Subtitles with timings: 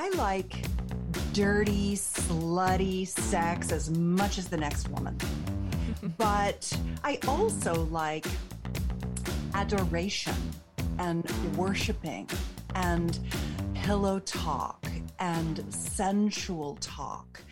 [0.00, 0.54] I like
[1.32, 5.18] dirty, slutty sex as much as the next woman.
[6.16, 8.24] but I also like
[9.54, 10.36] adoration
[11.00, 12.30] and worshiping
[12.76, 13.18] and
[13.74, 14.86] pillow talk
[15.18, 17.42] and sensual talk.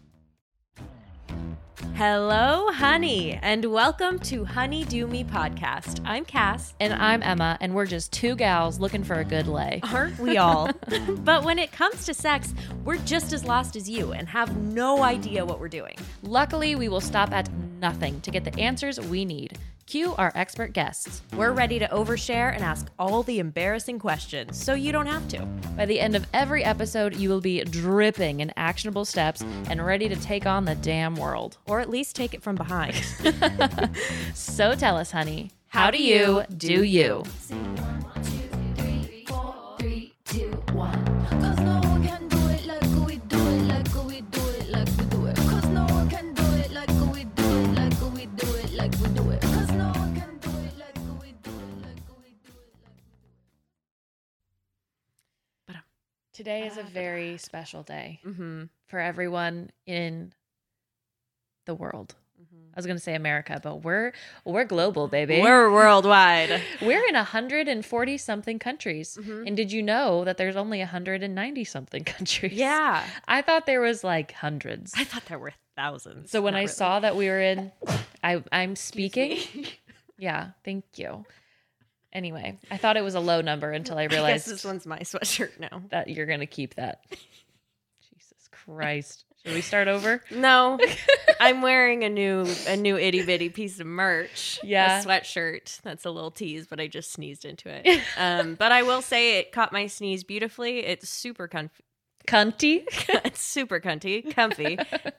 [1.96, 6.02] Hello, honey, and welcome to Honey Do Me podcast.
[6.04, 6.74] I'm Cass.
[6.78, 9.80] And I'm Emma, and we're just two gals looking for a good lay.
[9.95, 10.68] Aren't we all?
[11.24, 12.52] but when it comes to sex,
[12.84, 15.96] we're just as lost as you and have no idea what we're doing.
[16.23, 19.55] Luckily, we will stop at nothing to get the answers we need.
[19.86, 21.22] Cue our expert guests.
[21.36, 25.46] We're ready to overshare and ask all the embarrassing questions so you don't have to.
[25.76, 30.09] By the end of every episode, you will be dripping in actionable steps and ready
[30.09, 31.59] to take on the damn world.
[31.66, 32.96] Or at least take it from behind.
[34.34, 37.24] So tell us, honey, how do you do you?
[56.37, 58.65] Today is a very special day mm-hmm.
[58.88, 60.34] for everyone in
[61.65, 62.15] the world.
[62.38, 64.12] I was going to say America, but we're
[64.44, 65.41] we're global, baby.
[65.41, 66.60] We're worldwide.
[66.82, 69.16] We're in 140 something countries.
[69.19, 69.47] Mhm.
[69.47, 72.53] And did you know that there's only 190 something countries?
[72.53, 73.03] yeah.
[73.26, 74.93] I thought there was like hundreds.
[74.94, 76.31] I thought there were thousands.
[76.31, 76.69] So when I really.
[76.69, 77.72] saw that we were in
[78.22, 79.38] I I'm speaking.
[80.19, 81.26] Yeah, thank you.
[82.12, 85.00] Anyway, I thought it was a low number until I I realized this one's my
[85.00, 85.82] sweatshirt now.
[85.91, 87.00] that you're going to keep that.
[87.10, 89.25] Jesus Christ.
[89.44, 90.22] Should we start over?
[90.32, 90.78] No,
[91.38, 94.59] I'm wearing a new a new itty bitty piece of merch.
[94.65, 95.00] Yeah.
[95.00, 95.81] a sweatshirt.
[95.82, 98.03] That's a little tease, but I just sneezed into it.
[98.19, 100.81] Um, but I will say it caught my sneeze beautifully.
[100.81, 101.82] It's super comfy.
[102.27, 102.82] Cunty.
[103.25, 104.77] it's super cunty, comfy,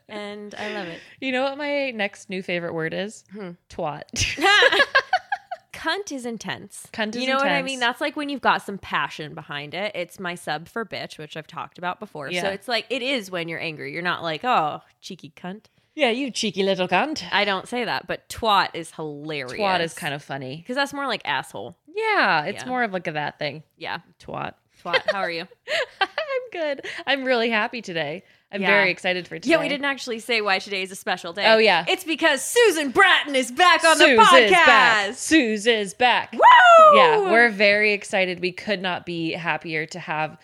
[0.10, 1.00] and I love it.
[1.22, 3.24] You know what my next new favorite word is?
[3.32, 3.52] Hmm.
[3.70, 4.04] Twat.
[5.78, 6.88] Cunt is intense.
[6.92, 7.80] Cunt is you know what I mean?
[7.80, 9.92] That's like when you've got some passion behind it.
[9.94, 12.32] It's my sub for bitch, which I've talked about before.
[12.34, 13.94] So it's like it is when you're angry.
[13.94, 15.66] You're not like, oh, cheeky cunt.
[15.94, 17.24] yeah, you cheeky little cunt.
[17.32, 19.54] I don't say that, but twat is hilarious.
[19.54, 20.58] Twat is kind of funny.
[20.58, 21.78] because that's more like asshole.
[21.96, 22.70] Yeah, it's Yeah.
[22.70, 23.62] more of like a that thing.
[23.78, 24.54] Yeah, Twat.
[24.84, 25.02] twat.
[25.12, 25.48] How are you?
[26.02, 26.08] I'm
[26.52, 26.86] good.
[27.06, 28.24] I'm really happy today.
[28.52, 28.68] I'm Yeah.
[28.68, 29.52] very excited for today.
[29.52, 31.46] yeah, we didn't actually say why today is a special day.
[31.48, 31.84] Oh, yeah.
[31.88, 34.46] it's because Susan Bratton is back on Suze the podcast.
[34.46, 35.14] is back.
[35.16, 36.32] Suze is back.
[36.32, 36.40] Woo!
[36.98, 38.40] Yeah, we're very excited.
[38.40, 40.38] We could not be happier to have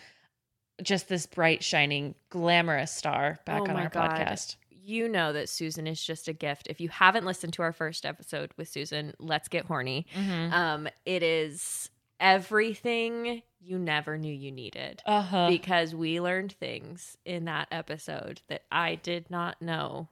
[0.82, 4.12] just this bright, shining, glamorous star back Oh on my our God.
[4.12, 4.56] podcast.
[4.86, 6.68] you know that Susan is just a gift.
[6.70, 10.08] If you haven't listened to our first episode with Susan, let's get horny.
[10.14, 10.54] Mm-hmm.
[10.54, 11.90] Um, it is
[12.24, 15.02] everything you never knew you needed.
[15.06, 15.48] Uh huh.
[15.50, 20.08] Because we learned things in that episode that I did not know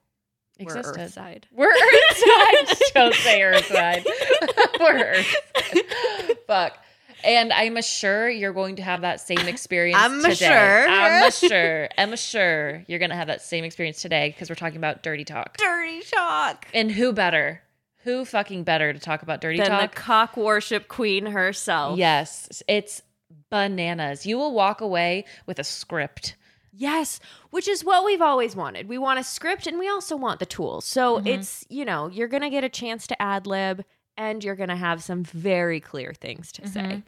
[0.59, 1.01] were Existed.
[1.01, 1.43] Earthside.
[1.51, 1.71] We're
[2.11, 2.79] Earthside.
[2.93, 4.05] Don't say Earthside.
[4.79, 6.37] We're Earth.
[6.47, 6.77] Fuck.
[7.23, 10.33] And I'm sure you're going to have that same experience I'm today.
[10.35, 10.87] sure.
[10.89, 11.89] I'm sure.
[11.97, 15.23] I'm sure you're going to have that same experience today because we're talking about dirty
[15.23, 15.57] talk.
[15.57, 16.67] Dirty talk.
[16.73, 17.61] And who better?
[18.03, 19.81] Who fucking better to talk about dirty Than talk?
[19.93, 21.97] the cock worship queen herself.
[21.97, 23.01] Yes, it's
[23.49, 24.25] bananas.
[24.25, 26.35] You will walk away with a script.
[26.73, 27.19] Yes,
[27.49, 28.87] which is what we've always wanted.
[28.87, 30.85] We want a script and we also want the tools.
[30.85, 31.27] So Mhm.
[31.27, 33.83] it's, you know, you're going to get a chance to ad lib
[34.17, 37.03] and you're going to have some very clear things to say.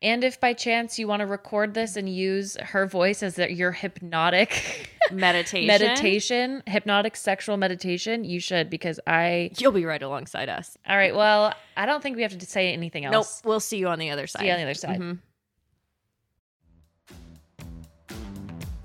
[0.00, 3.52] And if by chance you want to record this and use her voice as the-
[3.52, 5.66] your hypnotic Meditation.
[5.66, 9.50] meditation, hypnotic sexual meditation, you should because I.
[9.58, 10.76] You'll be right alongside us.
[10.88, 11.14] All right.
[11.16, 13.12] Well, I don't think we have to say anything else.
[13.42, 13.48] Nope.
[13.48, 14.40] We'll see you on the other side.
[14.40, 15.00] See you on the other side.
[15.00, 15.18] Mhm.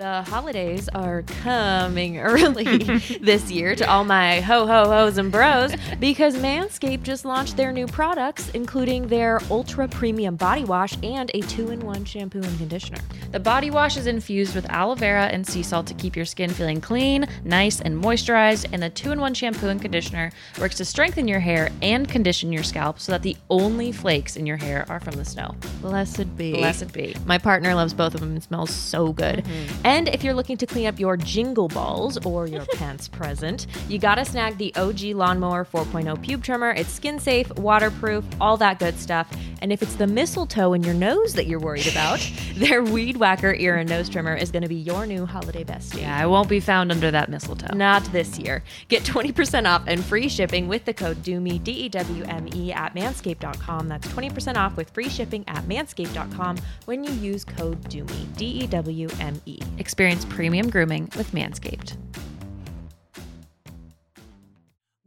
[0.04, 2.84] The holidays are coming early
[3.22, 7.72] this year to all my ho ho ho's and bros because Manscaped just launched their
[7.72, 12.58] new products, including their ultra premium body wash and a two in one shampoo and
[12.58, 13.00] conditioner.
[13.32, 16.50] The body wash is infused with aloe vera and sea salt to keep your skin
[16.50, 18.68] feeling clean, nice, and moisturized.
[18.74, 22.52] And the two in one shampoo and conditioner works to strengthen your hair and condition
[22.52, 25.56] your scalp so that the only flakes in your hair are from the snow.
[25.82, 26.52] Blessed be.
[26.52, 27.16] Blessed be.
[27.26, 29.46] My partner loves both of them and smells so good.
[29.46, 29.93] Mm-hmm.
[29.94, 34.00] And if you're looking to clean up your jingle balls or your pants present, you
[34.00, 36.72] gotta snag the OG Lawnmower 4.0 pube trimmer.
[36.72, 39.32] It's skin safe, waterproof, all that good stuff.
[39.62, 43.54] And if it's the mistletoe in your nose that you're worried about, their Weed Whacker
[43.54, 46.02] ear and nose trimmer is gonna be your new holiday bestie.
[46.02, 47.76] Yeah, I won't be found under that mistletoe.
[47.76, 48.64] Not this year.
[48.88, 52.74] Get 20% off and free shipping with the code DEWME, D E W M E,
[52.74, 53.90] at manscaped.com.
[53.90, 58.66] That's 20% off with free shipping at manscaped.com when you use code DEWME, D E
[58.66, 59.60] W M E.
[59.78, 61.98] Experience premium grooming with Manscaped.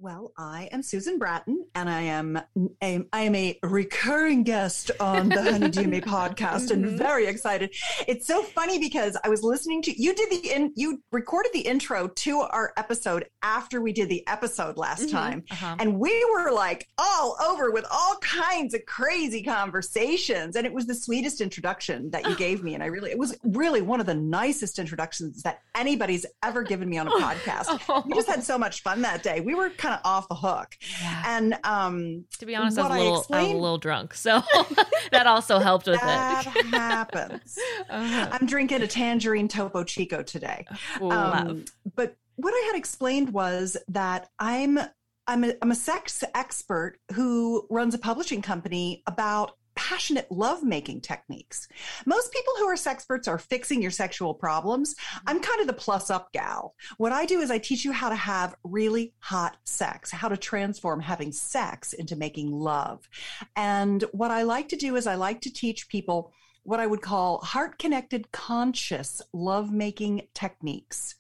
[0.07, 2.37] Well, I am Susan Bratton, and I am
[2.81, 6.97] a, I am a recurring guest on the Honey Do Me podcast, and Mm-hmm.
[6.97, 7.75] very excited.
[8.07, 11.63] It's so funny because I was listening to you did the in you recorded the
[11.63, 15.11] intro to our episode after we did the episode last Mm-hmm.
[15.17, 15.75] time, Uh-huh.
[15.81, 20.87] and we were like all over with all kinds of crazy conversations, and it was
[20.87, 24.07] the sweetest introduction that you gave me, and I really it was really one of
[24.07, 28.05] the nicest introductions that anybody's ever given me on a podcast.
[28.07, 29.41] We just had so much fun that day.
[29.41, 30.77] We were kind of off the hook.
[31.01, 31.23] Yeah.
[31.27, 34.43] And um To be honest, I was, a little, I was a little drunk, so
[35.13, 36.67] that also helped with that it.
[36.67, 37.59] happens.
[37.89, 38.29] Uh-huh.
[38.33, 40.65] I'm drinking a tangerine Topo Chico today.
[41.01, 41.11] Ooh.
[41.11, 41.65] Um,
[41.95, 44.79] but what I had explained was that I'm
[45.27, 51.69] I'm a, I'm a sex expert who runs a publishing company about passionate lovemaking techniques.
[52.05, 54.95] Most people who are sex experts are fixing your sexual problems.
[54.95, 55.29] Mm-hmm.
[55.29, 56.75] I'm kind of the plus up gal.
[56.97, 60.37] What I do is I teach you how to have really hot sex, how to
[60.37, 63.07] transform having sex into making love.
[63.55, 66.33] And what I like to do is I like to teach people
[66.67, 71.15] what I would call heart connected conscious lovemaking techniques.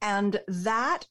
[0.00, 1.06] And that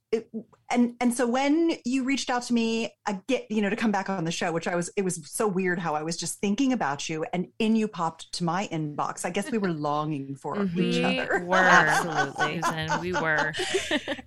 [0.70, 3.92] and and so when you reached out to me I get you know to come
[3.92, 6.40] back on the show which I was it was so weird how I was just
[6.40, 9.26] thinking about you and in you popped to my inbox.
[9.26, 10.80] I guess we were longing for mm-hmm.
[10.80, 11.44] each we other.
[11.46, 12.62] were Absolutely.
[12.64, 13.54] Susan, we were.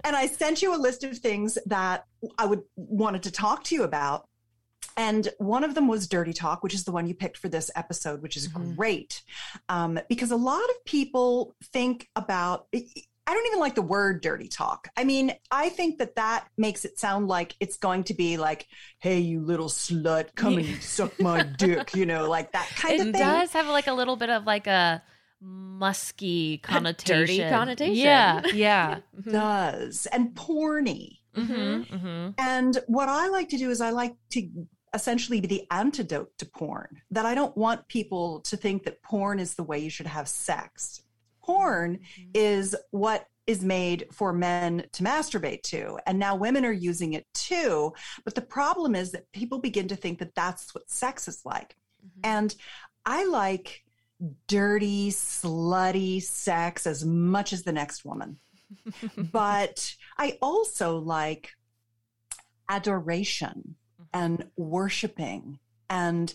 [0.05, 2.05] and I sent you a list of things that
[2.37, 4.27] I would wanted to talk to you about.
[4.99, 7.71] And one of them was Dirty Talk, which is the one you picked for this
[7.77, 8.77] episode, which is Mhm.
[8.77, 9.23] great.
[9.69, 14.49] Um, because a lot of people think about, I don't even like the word dirty
[14.49, 14.89] talk.
[14.97, 18.69] I mean, I think that that makes it sound like it's going to be like,
[19.01, 23.01] hey, you little slut, come and suck my dick, you know, like that kind It
[23.01, 23.15] of thing.
[23.17, 25.03] It does have like a little bit of like a
[25.43, 27.17] musky connotation.
[27.21, 27.97] dirty connotation.
[27.97, 28.99] Yeah, yeah.
[29.29, 31.19] does and porny.
[31.37, 32.31] Mm-hmm, mm-hmm.
[32.39, 34.49] And what I like to do is I like to
[34.95, 37.03] essentially be the antidote to porn.
[37.11, 40.29] That I don't want people to think that porn is the way you should have
[40.29, 41.03] sex.
[41.43, 42.01] Porn
[42.35, 45.99] is what is made for men to masturbate to.
[46.07, 47.93] And now women are using it too.
[48.25, 51.77] But the problem is that people begin to think that that's what sex is like.
[52.25, 52.55] And
[53.05, 53.85] I like
[54.49, 58.39] dirty, slutty sex as much as the next woman.
[59.17, 61.51] but I also like
[62.69, 63.77] adoration
[64.13, 65.59] and worshiping
[65.89, 66.35] and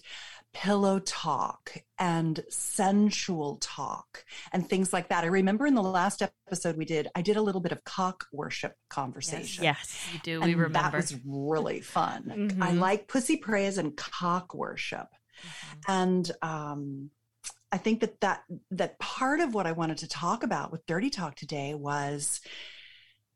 [0.53, 5.23] pillow talk and sensual talk and things like that.
[5.23, 8.25] I remember in the last episode we did, I did a little bit of cock
[8.33, 9.63] worship conversation.
[9.63, 10.35] Yes, you do.
[10.41, 10.73] And We remember.
[10.91, 12.57] That was really fun.
[12.61, 12.79] I Mhm.
[12.79, 15.07] like pussy praise and cock worship.
[15.87, 17.11] And um,
[17.71, 21.09] I think that, that that part of what I wanted to talk about with Dirty
[21.09, 22.41] Talk today was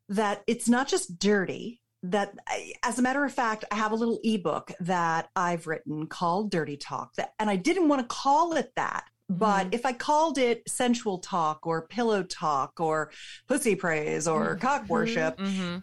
[0.09, 1.81] that it's not just dirty.
[2.03, 2.35] That,
[2.83, 6.77] as a matter of fact, I have a little ebook that I've written called Dirty
[6.77, 9.05] Talk, that, and I didn't want to call it that.
[9.27, 13.11] But if I called it sensual talk or pillow talk or
[13.47, 15.77] pussy praise or cock worship, hmm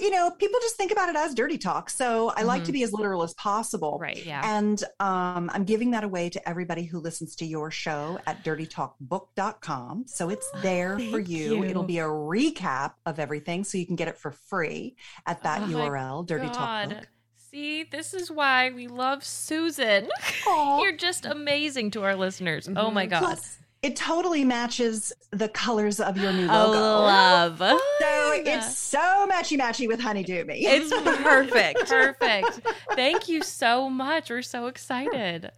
[0.00, 1.90] you know, people just think about it as dirty talk.
[1.90, 3.98] So I like to be as literal as possible.
[4.00, 4.24] Right.
[4.24, 4.42] Yeah.
[4.44, 10.04] And um, I'm giving that away to everybody who listens to your show at dirtytalkbook.com.
[10.06, 11.56] So it's there for you.
[11.56, 11.64] you.
[11.64, 13.64] It'll be a recap of everything.
[13.64, 14.96] So you can get it for free
[15.26, 16.90] at that Oh URL, Dirty Talk.
[16.90, 17.08] Book.
[17.50, 20.08] See, this is why we love Susan.
[20.46, 22.68] You're just amazing to our listeners.
[22.76, 23.10] Oh my mhm.
[23.10, 23.20] God.
[23.20, 26.80] Plus, it totally matches the colors of your new Oh, logo.
[26.80, 27.58] love.
[27.58, 27.78] so
[28.34, 28.98] it's so
[29.30, 30.66] matchy matchy with Honeydew Me.
[30.66, 30.90] It's
[31.22, 31.88] perfect.
[31.88, 32.60] Perfect.
[32.94, 34.30] Thank you so much.
[34.30, 35.50] We're so excited.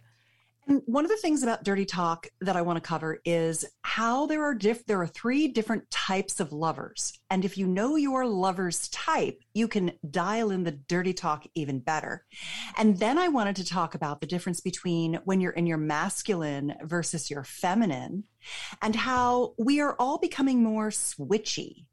[0.67, 4.27] And one of the things about dirty talk that I want to cover is how
[4.27, 7.19] there are diff- there are three different types of lovers.
[7.29, 11.79] And if you know your lover's type, you can dial in the dirty talk even
[11.79, 12.25] better.
[12.77, 16.75] And then I wanted to talk about the difference between when you're in your masculine
[16.83, 18.25] versus your feminine
[18.81, 21.85] and how we are all becoming more switchy.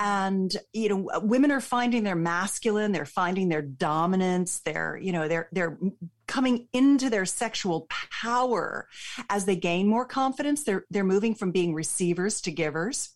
[0.00, 0.06] Mm-hmm.
[0.06, 5.28] And you know, women are finding their masculine, they're finding their dominance, they're, you know,
[5.28, 5.78] they're they're
[6.26, 8.88] coming into their sexual power.
[9.30, 13.15] As they gain more confidence they're they're moving from being receivers to givers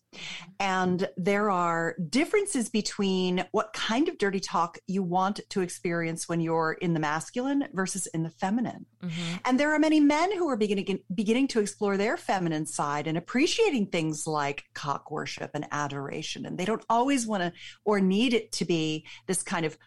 [0.59, 6.39] and there are differences between what kind of dirty talk you want to experience when
[6.41, 9.39] you're in the masculine versus in the feminine Mhm.
[9.45, 13.17] and there are many men who are beginning beginning to explore their feminine side and
[13.17, 17.51] appreciating things like cock worship and adoration and they don't always want to
[17.85, 19.77] or need it to be this kind of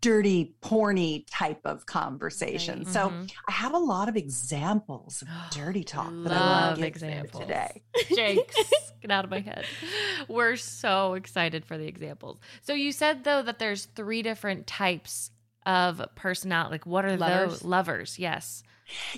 [0.00, 3.30] dirty porny type of conversation so Mhm.
[3.48, 6.88] I have a lot of examples of dirty talk that I want Love to give
[6.88, 7.42] examples.
[7.42, 7.82] today.
[8.14, 8.56] Jake's
[9.00, 9.59] get out of my head.
[10.28, 12.38] We're so excited for the examples.
[12.62, 15.30] So you said though that there's three different types
[15.66, 16.74] of personality.
[16.74, 17.50] Like what are Lovers.
[17.50, 18.18] those lovers?
[18.18, 18.62] Yes.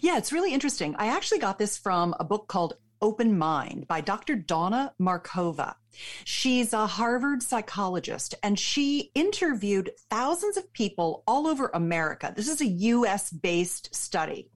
[0.00, 0.94] Yeah, it's really interesting.
[0.98, 4.36] I actually got this from a book called Open Mind by Dr.
[4.36, 5.74] Dawna Markova.
[6.24, 12.32] She's a Harvard psychologist and she interviewed thousands of people all over America.
[12.34, 14.48] This is a US based study.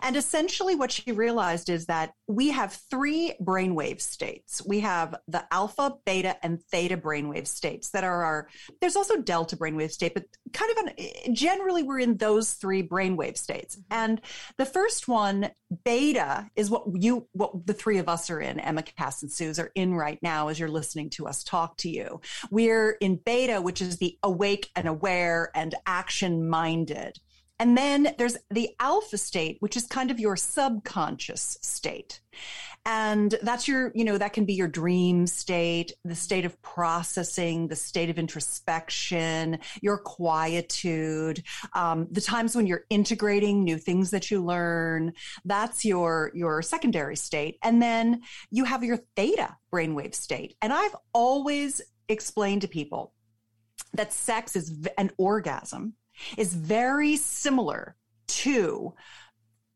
[0.00, 4.62] And essentially, what she realized is that we have three brainwave states.
[4.66, 8.48] We have the alpha, beta, and theta brainwave states that are our,
[8.80, 13.36] there's also delta brainwave state, but kind of an, generally we're in those three brainwave
[13.36, 13.76] states.
[13.76, 13.92] Mm-hmm.
[13.92, 14.20] And
[14.56, 15.50] the first one,
[15.84, 19.58] beta, is what you, what the three of us are in, Emma, Cass, and Suze
[19.58, 22.20] are in right now as you're listening to us talk to you.
[22.50, 27.18] We're in beta, which is the awake and aware and action minded.
[27.62, 32.20] And then there's the alpha state, which is kind of your subconscious state.
[32.84, 37.68] And that's your, you know, that can be your dream state, the state of processing,
[37.68, 44.28] the state of introspection, your quietude, um, the times when you're integrating new things that
[44.28, 45.12] you learn.
[45.44, 47.58] That's your, your secondary state.
[47.62, 50.56] And then you have your theta brainwave state.
[50.60, 53.14] And I've always explained to people
[53.92, 55.94] that sex is an orgasm
[56.36, 57.96] is very similar
[58.28, 58.94] to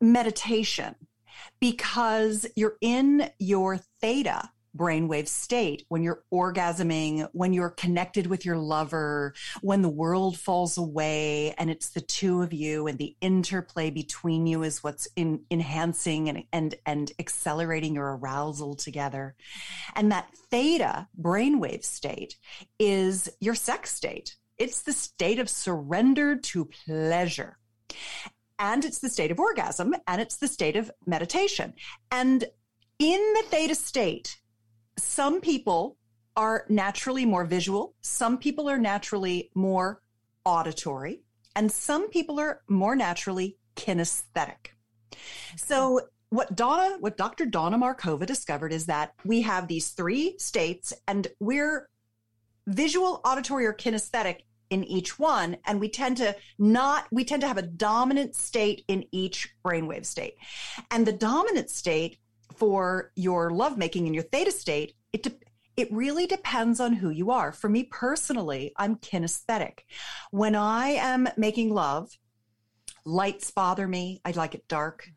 [0.01, 0.95] meditation
[1.61, 8.59] because you're in your theta brainwave state when you're orgasming, when you're connected with your
[8.59, 13.91] lover, when the world falls away and it's the two of you and the interplay
[13.91, 19.35] between you is what's in, enhancing and, and, and accelerating your arousal together.
[19.95, 22.37] And that theta brainwave state
[22.79, 24.37] is your sex state.
[24.59, 27.59] It's the state of surrender to pleasure.
[28.59, 31.75] And it's the state of orgasm and it's the state of meditation.
[32.11, 32.45] And
[32.99, 34.39] in the theta state,
[34.99, 35.99] some people
[36.37, 40.01] are naturally more visual, some people are naturally more
[40.45, 41.23] auditory,
[41.55, 44.69] and some people are more naturally kinesthetic.
[45.57, 47.47] So, what Dawna, what Dr.
[47.47, 51.89] Dawna Markova discovered is that we have these three states and we're
[52.67, 55.57] visual, auditory, or kinesthetic in each one.
[55.67, 60.07] And we tend to not, we tend to have a dominant state in each brainwave
[60.07, 60.37] state.
[60.91, 62.19] And the dominant state
[62.55, 65.39] for your lovemaking in your theta state, it, de-
[65.77, 67.53] it really depends on who you are.
[67.53, 69.81] For me personally, I'm kinesthetic.
[70.31, 72.17] When I am making love,
[73.05, 74.21] lights bother me.
[74.25, 75.09] I like it dark.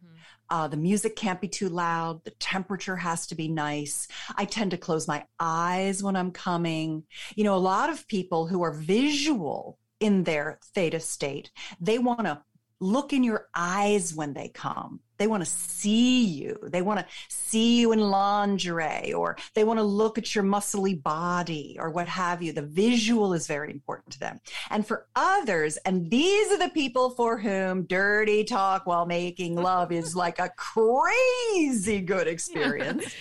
[0.50, 2.24] Uh, the music can't be too loud.
[2.24, 4.08] The temperature has to be nice.
[4.36, 7.04] I tend to close my eyes when I'm coming.
[7.36, 12.22] You know, a lot of people who are visual in their theta state, they want
[12.26, 12.42] to
[12.80, 15.02] look in your eyes when they come.
[15.20, 16.58] They want to see you.
[16.64, 21.02] They want to see you in lingerie or they want to look at your muscly
[21.02, 22.54] body or what have you.
[22.54, 24.40] The visual is very important to them.
[24.70, 29.92] And for others, and these are the people for whom dirty talk while making love
[29.92, 33.14] is like a crazy good experience.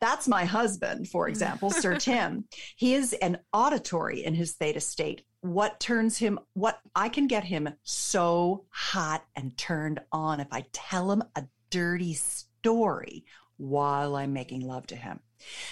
[0.00, 2.44] That's my husband, for example, Sir Tim.
[2.76, 5.22] He is an auditory in his theta state.
[5.42, 10.66] What turns him, what I can get him so hot and turned on if I
[10.72, 13.24] tell him a dirty story
[13.56, 15.20] while I'm making love to him.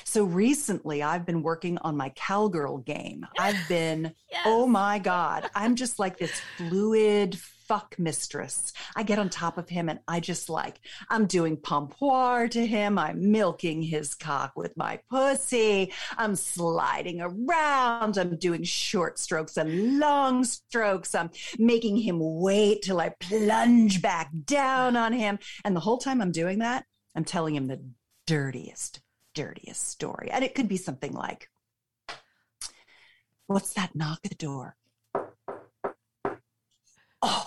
[0.05, 3.27] So recently, I've been working on my cowgirl game.
[3.39, 4.43] I've been, oh Yes.
[4.47, 8.73] oh my God, I'm just like this fluid fuck mistress.
[8.97, 12.99] I get on top of him and I just like, I'm doing pompoir to him.
[12.99, 15.93] I'm milking his cock with my pussy.
[16.17, 18.17] I'm sliding around.
[18.17, 21.15] I'm doing short strokes and long strokes.
[21.15, 25.39] I'm making him wait till I plunge back down on him.
[25.65, 27.83] And the whole time I'm doing that, I'm telling him the
[28.27, 29.01] dirtiest,
[29.35, 30.31] dirtiest story.
[30.33, 31.51] And it could be something like,
[33.47, 34.77] What's that knock at the door?
[37.23, 37.45] Oh,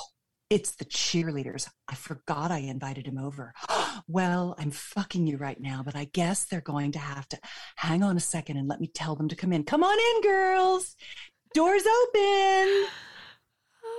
[0.51, 1.70] it's the cheerleaders.
[1.88, 3.53] I forgot I invited him over.
[4.08, 7.39] Well, I'm fucking you right now, but I guess they're going to have to
[7.75, 9.63] hang on a second and let me tell them to come in.
[9.63, 10.96] Come on in, girls.
[11.53, 12.88] Doors open.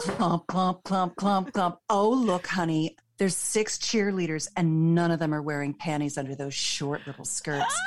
[0.00, 1.78] Clump, clump, clump, clump, clump.
[1.88, 2.96] Oh, look, honey.
[3.18, 7.78] There's six cheerleaders, and none of them are wearing panties under those short little skirts.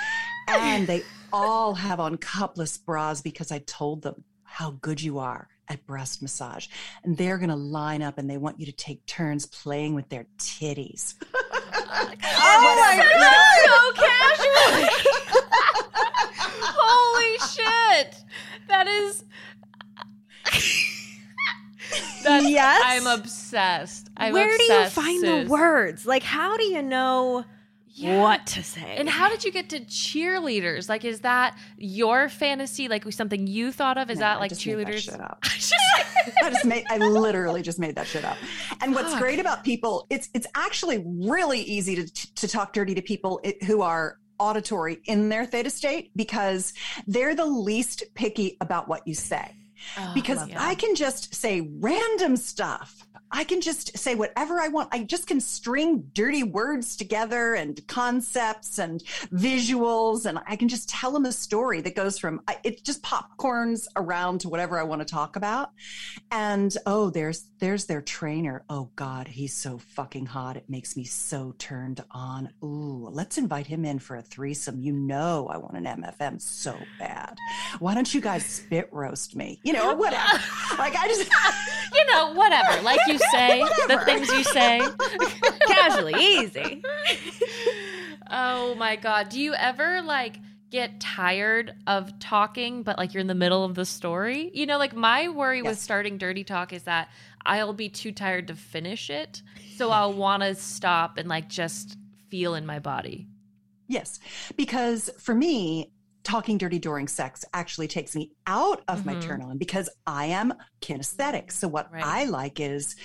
[0.47, 1.01] And they
[1.33, 6.21] all have on cupless bras because I told them how good you are at breast
[6.21, 6.67] massage.
[7.03, 10.09] And they're going to line up and they want you to take turns playing with
[10.09, 11.15] their titties.
[11.97, 14.87] Oh my god, so casual.
[16.77, 18.15] Holy shit.
[18.67, 19.23] That is
[22.23, 22.81] That's, Yes?
[22.85, 24.09] I'm obsessed.
[24.17, 25.45] I'm Where do you find sis.
[25.45, 26.05] the words?
[26.05, 27.45] Like, how do you know?
[27.95, 28.21] Yeah.
[28.21, 28.95] what to say.
[28.97, 30.87] And how did you get to cheerleaders?
[30.89, 32.87] Like, is that your fantasy?
[32.87, 34.09] Like, something you thought of?
[34.09, 35.03] Is No, that I like just made that cheerleaders?
[35.11, 35.39] shit up.
[36.43, 38.37] I just made I literally just made that shit up.
[38.81, 39.21] And what's Fuck.
[39.21, 43.81] great about people, it's it's actually really easy to to talk dirty to people who
[43.81, 46.73] are auditory in their theta state because
[47.07, 49.55] they're the least picky about what you say.
[49.97, 50.59] Oh, Because love that.
[50.61, 53.04] I can just say random stuff.
[53.31, 54.89] I can just say whatever I want.
[54.91, 59.03] I just can string dirty words together and concepts and
[59.33, 63.87] visuals, and I can just tell them a story that goes from it just popcorns
[63.95, 65.71] around to whatever I want to talk about.
[66.31, 68.63] And oh, there's there's their trainer.
[68.69, 70.57] Oh God, he's so fucking hot.
[70.57, 72.49] It makes me so turned on.
[72.63, 74.79] Ooh, let's invite him in for a threesome.
[74.79, 77.37] You know, I want an MFM so bad.
[77.79, 79.59] Why don't you guys spit roast me?
[79.63, 80.39] You know, whatever.
[80.77, 81.29] like I just.
[81.93, 82.81] you know, whatever.
[82.81, 84.81] Like you say, the things you say.
[85.67, 86.81] Casually, easy.
[88.29, 89.29] Oh my god.
[89.29, 90.37] Do you ever like
[90.71, 94.51] get tired of talking but like you're in the middle of the story?
[94.53, 97.09] You know, like my worry with starting dirty talk is that
[97.45, 99.41] I'll be too tired to finish it.
[99.77, 101.97] So I'll want to stop and like just
[102.29, 103.27] feel in my body.
[103.87, 104.19] Yes,
[104.55, 105.91] because for me,
[106.25, 109.21] talking dirty during sex actually takes me out of my Mhm.
[109.21, 111.51] turn on because I am kinesthetic.
[111.53, 112.03] So what Right.
[112.03, 112.95] I like is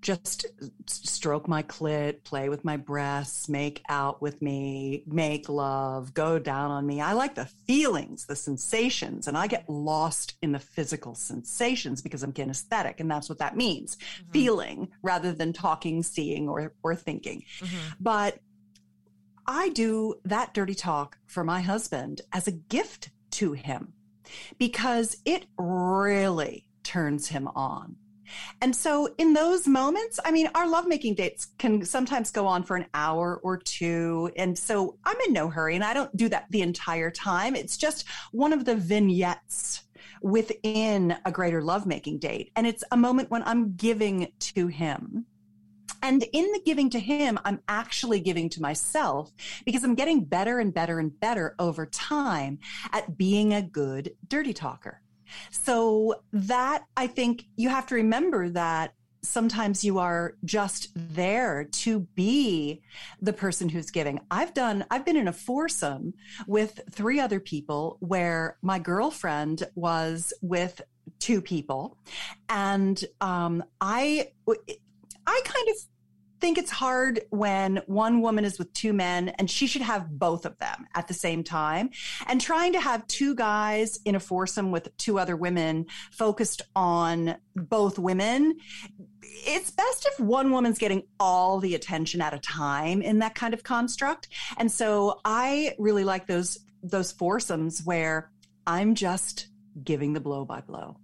[0.00, 0.46] just
[0.86, 6.70] stroke my clit, play with my breasts, make out with me, make love, go down
[6.70, 7.00] on me.
[7.00, 12.22] I like the feelings, the sensations, and I get lost in the physical sensations because
[12.22, 13.96] I'm kinesthetic, and that's what that means,
[14.32, 17.42] feeling rather than talking, seeing, or or thinking.
[17.98, 18.38] But
[19.50, 23.94] I do that dirty talk for my husband as a gift to him
[24.58, 27.96] because it really turns him on.
[28.60, 32.76] And so, in those moments, I mean, our lovemaking dates can sometimes go on for
[32.76, 34.30] an hour or two.
[34.36, 37.56] And so, I'm in no hurry and I don't do that the entire time.
[37.56, 39.84] It's just one of the vignettes
[40.20, 42.52] within a greater lovemaking date.
[42.54, 45.24] And it's a moment when I'm giving to him.
[46.02, 49.32] And in the giving to him, I'm actually giving to myself
[49.64, 52.58] because I'm getting better and better and better over time
[52.92, 55.00] at being a good dirty talker.
[55.50, 62.00] So that I think you have to remember that sometimes you are just there to
[62.14, 62.80] be
[63.20, 64.20] the person who's giving.
[64.30, 66.14] I've done, I've been in a foursome
[66.46, 70.80] with three other people where my girlfriend was with
[71.18, 71.98] two people.
[72.48, 74.32] And um, I,
[75.28, 75.76] I kind of
[76.40, 80.46] think it's hard when one woman is with two men and she should have both
[80.46, 81.90] of them at the same time.
[82.26, 87.36] And trying to have two guys in a foursome with two other women focused on
[87.54, 88.56] both women,
[89.20, 93.52] it's best if one woman's getting all the attention at a time in that kind
[93.52, 94.28] of construct.
[94.56, 98.30] And so I really like those those foursomes where
[98.66, 99.48] I'm just
[99.82, 100.96] giving the blow by blow.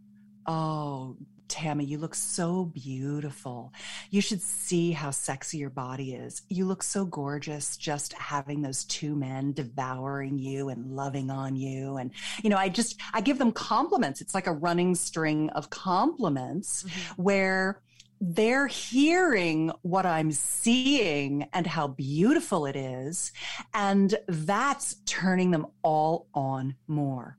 [0.47, 1.17] Oh,
[1.49, 3.73] Tammy, you look so beautiful.
[4.11, 6.43] You should see how sexy your body is.
[6.49, 11.97] You look so gorgeous just having those two men devouring you and loving on you.
[11.97, 12.11] And,
[12.43, 14.21] you know, I just, I give them compliments.
[14.21, 17.23] It's like a running string of compliments mm-hmm.
[17.23, 17.83] where
[18.21, 23.33] they're hearing what I'm seeing and how beautiful it is.
[23.75, 27.37] And that's turning them all on more.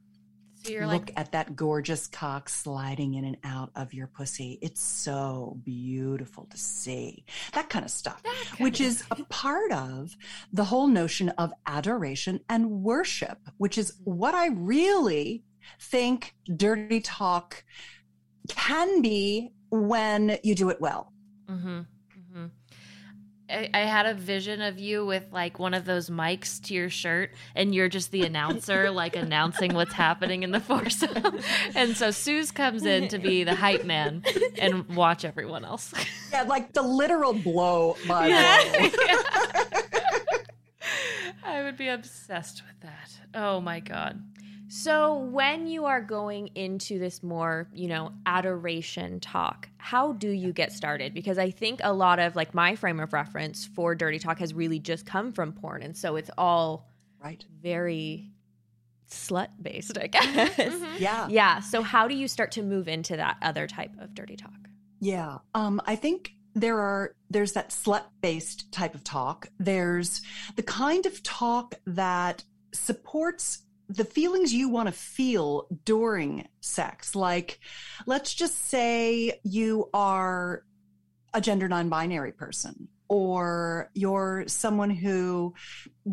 [0.65, 4.58] So you're Look like at that gorgeous cock sliding in and out of your pussy.
[4.63, 7.23] It's so beautiful to see.
[7.54, 8.23] That kind of stuff,
[8.58, 10.15] which is a part of
[10.51, 15.43] the whole notion of adoration and worship, which is what I really
[15.80, 17.63] think dirty talk
[18.47, 21.13] can be when you do it well.
[21.47, 21.82] Mm-hmm.
[23.50, 26.90] I, I had a vision of you with like one of those mics to your
[26.90, 31.40] shirt, and you're just the announcer, like announcing what's happening in the foursome.
[31.76, 34.24] and so Suze comes in to be the hype man
[34.60, 35.94] and watch everyone else.
[36.32, 38.90] Yeah, like the literal blow by blow.
[41.46, 43.12] I would be obsessed with that.
[43.34, 44.22] Oh my god.
[44.67, 50.51] So, when you are going into this more, you know, adoration talk, how do you
[50.54, 51.13] get started?
[51.13, 54.54] Because I think a lot of like my frame of reference for dirty talk has
[54.54, 55.84] really just come from porn.
[55.84, 56.88] And so it's all
[57.23, 57.45] Right.
[57.62, 58.32] very
[59.10, 60.99] slut based, I guess.
[60.99, 61.28] Yeah.
[61.30, 61.60] Yeah.
[61.60, 64.51] So, how do you start to move into that other type of dirty talk?
[64.99, 65.38] Yeah.
[65.54, 69.49] Um, I think there are there's that slut based type of talk.
[69.60, 70.21] There's
[70.56, 77.15] the kind of talk that supports the feelings you want to feel during sex.
[77.15, 77.60] Like,
[78.06, 80.63] let's just say you are
[81.34, 85.54] a gender non binary person or you're someone who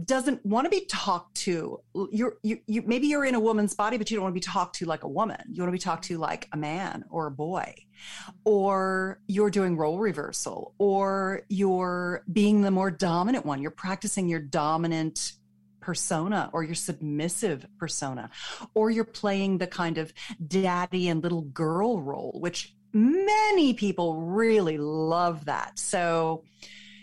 [0.05, 1.81] doesn't want to be talked to.
[2.11, 4.45] You're you, you maybe you're in a woman's body but you don't want to be
[4.45, 5.41] talked to like a woman.
[5.51, 7.75] You want to be talked to like a man or a boy.
[8.45, 13.63] Or you're doing role reversal or you're being the more dominant one.
[13.63, 15.33] You're practicing your dominant
[15.83, 18.31] persona or your submissive persona
[18.75, 20.15] or you're playing the kind of
[20.49, 25.79] daddy and little girl role which many people really love that.
[25.79, 26.45] So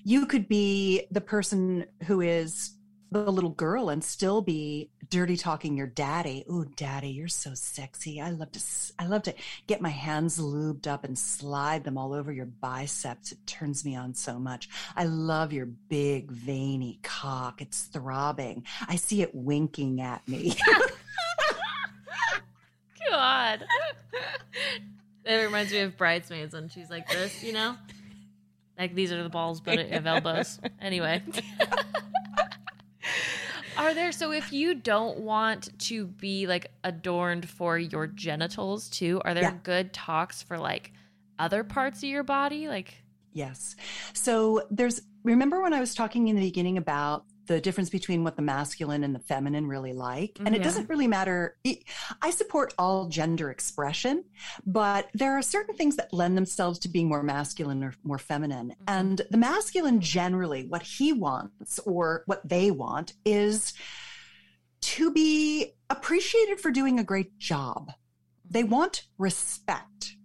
[0.04, 2.72] you could be the person who is
[3.12, 6.46] the little girl and still be dirty talking your daddy.
[6.50, 8.22] Ooh, daddy, you're so sexy.
[8.22, 8.62] I love to
[9.00, 9.34] I love to
[9.66, 13.32] get my hands lubed up and slide them all over your biceps.
[13.32, 14.70] It turns me on so much.
[14.96, 17.62] I love your big veiny cock.
[17.62, 18.66] It's throbbing.
[18.88, 20.56] I see it winking at me.
[23.10, 23.66] God.
[25.26, 27.76] It reminds me of Bridesmaids when she's like this, you know?
[28.78, 30.60] Like these are the balls, but of elbows.
[30.80, 31.24] Anyway.
[33.78, 39.22] Are there so if you don't want to be like adorned for your genitals too,
[39.24, 39.58] are there Yeah.
[39.64, 40.94] good talks for like
[41.38, 42.68] other parts of your body?
[42.68, 42.94] Like
[43.32, 43.76] Yes.
[44.14, 48.36] So there's, remember when I was talking in the beginning about the difference between what
[48.36, 50.36] the masculine and the feminine really like?
[50.36, 50.46] Mm-hmm.
[50.46, 50.64] And it Yeah.
[50.66, 51.58] doesn't really matter.
[52.22, 54.24] I support all gender expression,
[54.66, 58.70] but there are certain things that lend themselves to being more masculine or more feminine.
[58.70, 58.84] Mm-hmm.
[58.88, 63.74] And the masculine generally, what he wants or what they want is
[64.82, 67.92] to be appreciated for doing a great job.
[68.50, 70.16] They want respect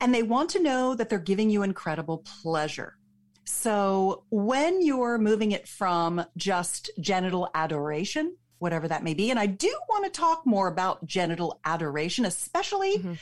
[0.00, 2.96] and they want to know that they're giving you incredible pleasure.
[3.44, 9.46] So when you're moving it from just genital adoration, whatever that may be, and I
[9.46, 13.18] do want to talk more about genital adoration, especially Mhm.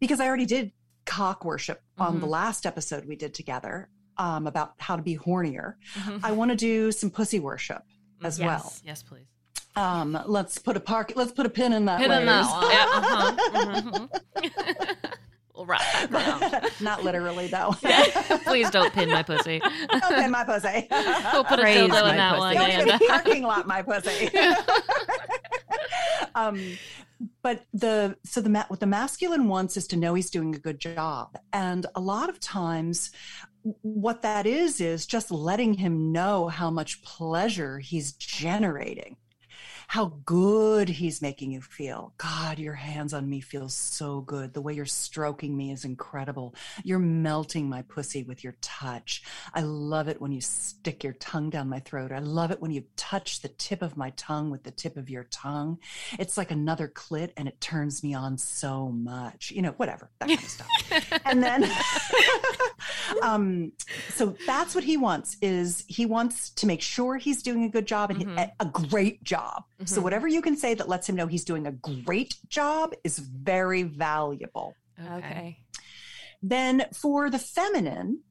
[0.00, 0.72] because I already did
[1.06, 2.20] cock worship on Mhm.
[2.20, 5.74] the last episode we did together um, about how to be hornier.
[5.94, 6.20] Mhm.
[6.22, 7.82] I want to do some pussy worship
[8.22, 8.46] as yes.
[8.46, 8.72] well.
[8.84, 9.24] Yes, please.
[9.76, 11.12] Um, let's put a park.
[11.16, 12.00] Let's put a pin in that.
[12.00, 12.70] Pin in that ladies.
[12.74, 14.08] Yeah,
[14.44, 14.74] uh-huh.
[15.70, 16.70] we'll wrap back around.
[16.80, 17.74] Not literally though.
[18.44, 19.60] Please don't pin my pussy.
[20.04, 20.86] okay, my pussy.
[21.32, 22.40] We'll put a Praise dildo my in that pussy.
[22.40, 22.54] one.
[22.54, 24.30] Don't and- even parking lot my pussy.
[26.34, 26.78] um,
[27.42, 30.78] but the so the what the masculine wants is to know he's doing a good
[30.78, 33.10] job, and a lot of times,
[33.82, 39.16] what that is is just letting him know how much pleasure he's generating.
[39.90, 42.12] How good he's making you feel.
[42.16, 44.54] God, your hands on me feel so good.
[44.54, 46.54] The way you're stroking me is incredible.
[46.84, 49.24] You're melting my pussy with your touch.
[49.52, 52.12] I love it when you stick your tongue down my throat.
[52.12, 55.10] I love it when you touch the tip of my tongue with the tip of
[55.10, 55.80] your tongue.
[56.20, 59.50] It's like another clit and it turns me on so much.
[59.50, 61.20] You know, whatever, that kind of stuff.
[61.24, 61.68] and then
[63.22, 63.72] um
[64.10, 67.86] so that's what he wants is he wants to make sure he's doing a good
[67.86, 68.38] job and Mhm.
[68.38, 69.64] a, a great job.
[69.86, 70.04] So Mhm.
[70.04, 73.82] whatever you can say that lets him know he's doing a great job is very
[73.82, 74.74] valuable.
[74.98, 75.64] Okay.
[76.42, 78.22] Then for the feminine,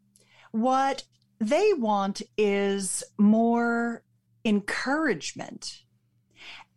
[0.51, 1.03] what
[1.39, 4.03] they want is more
[4.45, 5.83] encouragement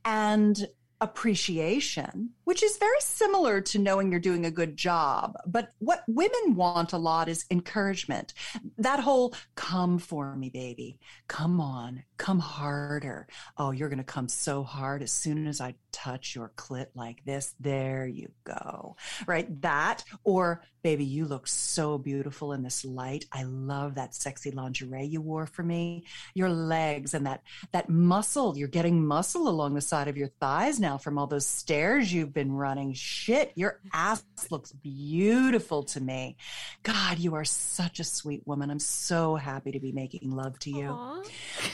[0.05, 0.69] and
[1.01, 5.37] appreciation, which is very similar to knowing you're doing a good job.
[5.47, 8.35] But what women want a lot is encouragement.
[8.79, 10.99] That whole come for me, baby.
[11.29, 13.29] Come on, come harder.
[13.57, 17.25] Oh, you're going to come so hard as soon as I touch your clit like
[17.25, 17.55] this.
[17.61, 18.97] There you go.
[19.27, 19.61] Right?
[19.63, 23.25] That, or baby, you look so beautiful in this light.
[23.33, 26.05] I love that sexy lingerie you wore for me.
[26.35, 30.81] Your legs and that that muscle, you're getting muscle along the side of your thighs
[30.81, 32.92] now from all those stairs you've been running.
[32.92, 36.37] Shit, your ass looks beautiful to me.
[36.83, 38.71] God, you are such a sweet woman.
[38.71, 40.88] I'm so happy to be making love to you.
[40.88, 41.23] Aw.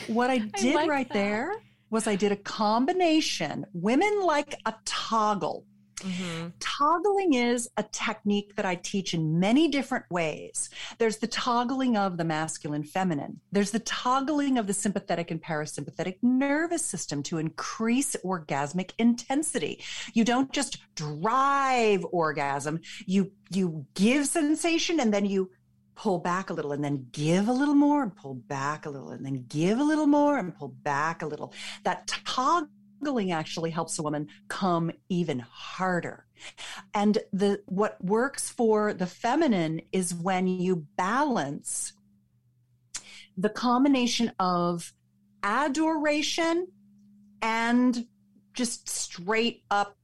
[0.09, 1.15] What I did like right that.
[1.15, 1.53] there
[1.91, 3.67] was I did a combination.
[3.73, 5.65] Women like a toggle.
[6.01, 6.53] Mhm.
[6.61, 10.71] Toggling is a technique that I teach in many different ways.
[10.99, 13.41] There's the toggling of the masculine feminine.
[13.51, 19.83] There's the toggling of the sympathetic and parasympathetic nervous system to increase orgasmic intensity.
[20.15, 25.51] You don't just drive orgasm, you you give sensation and then you
[25.99, 29.11] pull back a little and then give a little more and pull back a little
[29.11, 31.53] and then give a little more and pull back a little.
[31.83, 32.07] That
[32.99, 36.27] toggling actually helps a woman come even harder.
[36.95, 41.93] And the what works for the feminine is when you balance
[43.37, 44.93] the combination of
[45.43, 46.69] adoration
[47.43, 48.07] and
[48.55, 49.97] just straight up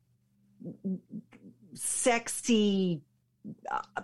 [1.74, 3.02] sexy
[3.70, 4.02] uh,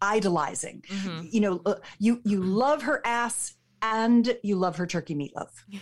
[0.00, 1.28] idolizing Mhm.
[1.32, 5.50] you know uh, you you love her ass and you love her turkey meatloaf.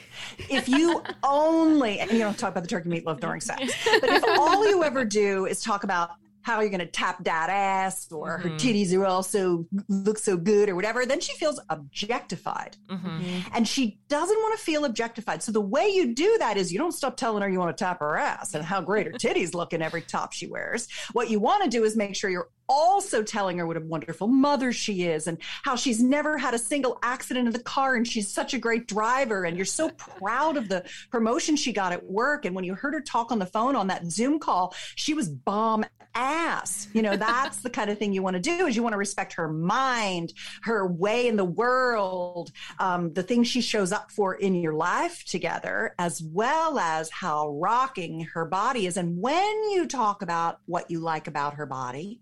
[0.48, 4.24] If you only, and you don't talk about the turkey meatloaf during sex, but if
[4.38, 6.10] all you ever do is talk about
[6.42, 8.48] how you're going to tap that ass or mm-hmm.
[8.48, 12.76] her titties are also look so good or whatever, then she feels objectified.
[12.88, 13.40] Mm-hmm.
[13.52, 15.42] And she doesn't want to feel objectified.
[15.42, 17.84] So the way you do that is you don't stop telling her you want to
[17.84, 20.88] tap her ass and how great her titties look in every top she wears.
[21.12, 24.28] What you want to do is make sure you're also telling her what a wonderful
[24.28, 28.06] mother she is and how she's never had a single accident in the car and
[28.06, 29.88] she's such a great driver and you're so
[30.20, 32.44] proud of the promotion she got at work.
[32.44, 35.28] And when you heard her talk on the phone on that zoom call she was
[35.28, 36.88] bomb ass.
[36.92, 38.98] You know that's the kind of thing you want to do is you want to
[38.98, 44.34] respect her mind her way in the world um, the things she shows up for
[44.34, 48.96] in your life together as well as how rocking her body is.
[48.96, 52.20] And when you talk about what you like about her body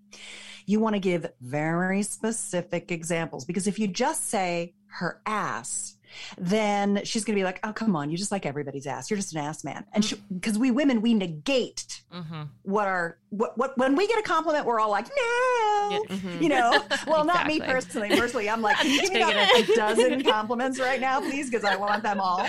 [0.68, 3.46] you want to give very specific examples.
[3.46, 5.96] Because if you just say her ass,
[6.36, 9.10] then she's going to be like, "Oh, come on, you just like everybody's ass.
[9.10, 12.42] You're just an ass man." And because we women, we negate mm-hmm.
[12.62, 16.16] what our what what when we get a compliment, we're all like, "No," yeah.
[16.16, 16.42] mm-hmm.
[16.42, 16.70] you know.
[17.06, 17.58] Well, exactly.
[17.58, 18.08] not me personally.
[18.10, 21.76] Personally, I'm like, "Can you give me a dozen compliments right now, please?" Because I
[21.76, 22.46] want them all.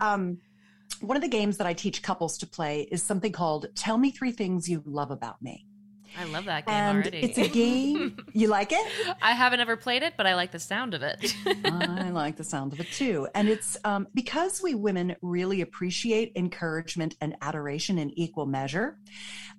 [0.00, 0.38] Um,
[1.00, 4.10] one of the games that I teach couples to play is something called "Tell Me
[4.10, 5.65] Three Things You Love About Me."
[6.18, 7.18] I love that game and already.
[7.18, 8.16] It's a game.
[8.36, 8.86] You like it?
[9.22, 11.34] I haven't ever played it, but I like the sound of it.
[11.64, 13.26] I like the sound of it too.
[13.34, 18.98] And it's um, because we women really appreciate encouragement and adoration in equal measure.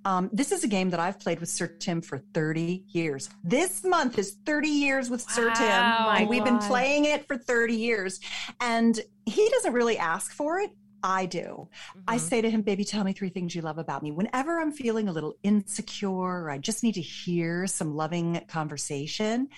[0.05, 3.29] Um, this is a game that I've played with Sir Tim for 30 years.
[3.43, 5.67] This month is 30 years with wow, Sir Tim.
[5.67, 8.19] And we've been playing it for 30 years.
[8.61, 10.69] And he doesn't really ask for it.
[11.03, 11.69] I do.
[11.69, 11.99] Mm-hmm.
[12.07, 14.11] I say to him, baby, tell me three things you love about me.
[14.11, 19.49] Whenever I'm feeling a little insecure, or I just need to hear some loving conversation,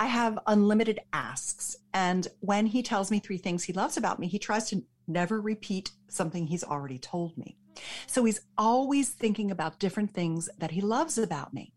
[0.00, 1.76] I have unlimited asks.
[1.94, 5.40] And when he tells me three things he loves about me, he tries to never
[5.40, 7.56] repeat something he's already told me.
[8.06, 11.72] So he's always thinking about different things that he loves about me.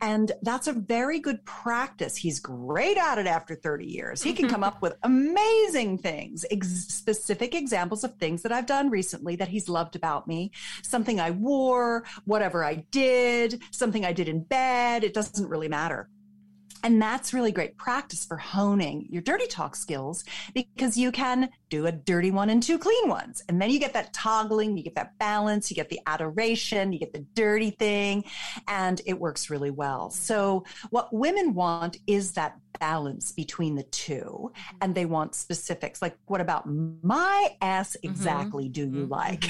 [0.00, 2.16] And that's a very good practice.
[2.16, 4.22] He's great at it after 30 years.
[4.22, 4.54] He can mm-hmm.
[4.54, 9.48] come up with amazing things, ex- specific examples of things that I've done recently that
[9.48, 10.52] he's loved about me.
[10.82, 15.02] Something I wore, whatever I did, something I did in bed.
[15.02, 16.08] It doesn't really matter.
[16.84, 21.86] And that's really great practice for honing your dirty talk skills because you can do
[21.86, 23.42] a dirty one and two clean ones.
[23.48, 26.98] And then you get that toggling, you get that balance, you get the adoration, you
[26.98, 28.24] get the dirty thing,
[28.66, 30.10] and it works really well.
[30.10, 36.00] So, what women want is that balance between the two, and they want specifics.
[36.00, 38.10] Like, what about my ass mm-hmm.
[38.10, 38.72] exactly mm-hmm.
[38.72, 39.12] do you mm-hmm.
[39.12, 39.46] like?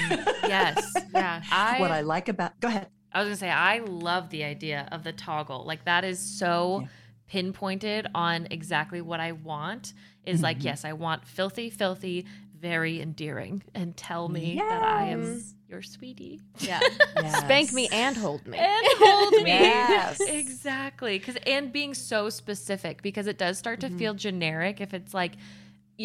[0.47, 0.93] yes.
[1.13, 1.41] Yeah.
[1.51, 2.87] I, what I like about, go ahead.
[3.11, 5.65] I was gonna say I love the idea of the toggle.
[5.65, 6.87] Like that is so yeah
[7.29, 9.93] pinpointed on exactly what I want
[10.25, 10.43] is mm-hmm.
[10.43, 12.25] like, yes, I want filthy, filthy,
[12.59, 14.69] very endearing, and tell me yes.
[14.69, 16.41] that I am your sweetie.
[16.57, 16.79] Yeah.
[17.15, 17.37] yes.
[17.45, 18.57] Spank me and hold me.
[18.57, 19.51] And hold me.
[19.51, 20.19] yes.
[20.29, 21.19] Exactly.
[21.19, 23.97] Cause and being so specific because it does start to mm-hmm.
[23.97, 25.33] feel generic if it's like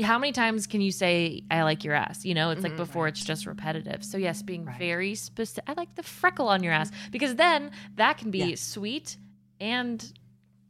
[0.03, 2.25] how many times can you say I like your ass?
[2.25, 3.13] You know, it's mm-hmm, like before right.
[3.13, 4.05] it's just repetitive.
[4.05, 4.79] So yes, being right.
[4.79, 5.65] very specific.
[5.69, 8.55] I like the freckle on your ass because then that can be yeah.
[8.57, 9.17] sweet
[9.61, 10.13] and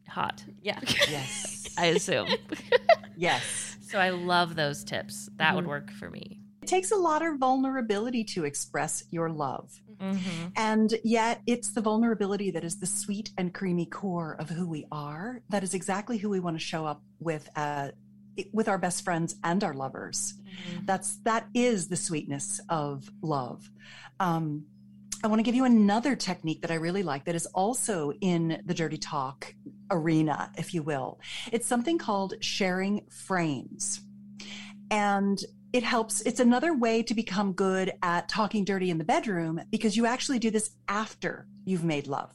[0.09, 0.43] hot.
[0.62, 0.79] Yeah.
[0.83, 1.69] Yes.
[1.79, 2.29] I assume.
[3.17, 3.77] yes.
[3.83, 5.29] So I love those tips.
[5.37, 5.57] That mm-hmm.
[5.57, 6.40] would work for me.
[6.62, 9.71] It takes a lot of vulnerability to express your love.
[9.99, 10.49] Mm-hmm.
[10.57, 14.87] And yet, it's the vulnerability that is the sweet and creamy core of who we
[14.90, 15.43] are.
[15.51, 17.49] That is exactly who we want to show up with.
[17.57, 17.90] Uh,
[18.53, 20.85] with our best friends and our lovers mm-hmm.
[20.87, 23.71] that's that is the sweetness of love
[24.19, 24.64] um,
[25.25, 28.61] I want to give you another technique that I really like that is also in
[28.67, 29.55] the dirty talk
[29.91, 31.19] arena, if you will.
[31.51, 34.03] It's something called sharing frames.
[34.91, 39.63] And it helps, it's another way to become good at talking dirty in the bedroom
[39.71, 42.35] because you actually do this after you've made love.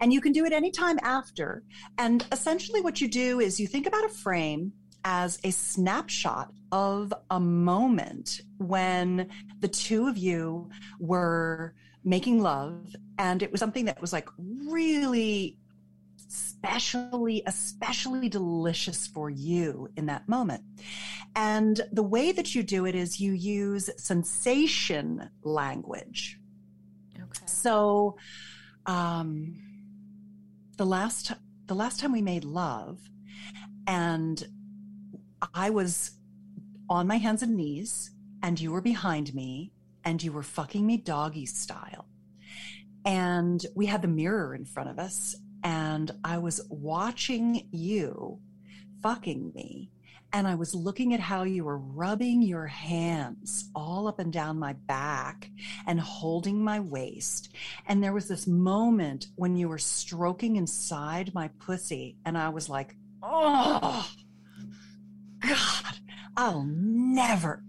[0.00, 1.64] And you can do it anytime after.
[1.98, 4.72] And essentially, what you do is you think about a frame
[5.04, 9.28] as a snapshot of a moment when
[9.60, 15.58] the two of you were making love and it was something that was like really
[16.28, 20.62] especially especially delicious for you in that moment.
[21.34, 26.38] And the way that you do it is you use sensation language.
[27.16, 27.46] Okay.
[27.46, 28.16] So
[28.86, 29.54] um
[30.76, 31.32] the last
[31.66, 32.98] the last time we made love
[33.86, 34.46] and
[35.54, 36.12] I was
[36.88, 38.10] on my hands and knees,
[38.42, 39.72] and you were behind me,
[40.04, 42.06] and you were fucking me doggy style.
[43.04, 48.40] And we had the mirror in front of us, and I was watching you
[49.02, 49.90] fucking me.
[50.32, 54.58] and I was looking at how you were rubbing your hands all up and down
[54.58, 55.50] my back
[55.86, 57.54] and holding my waist.
[57.86, 62.68] And there was this moment when you were stroking inside my pussy, and I was
[62.68, 64.08] like, oh,
[65.50, 65.98] God,
[66.36, 67.64] I'll never,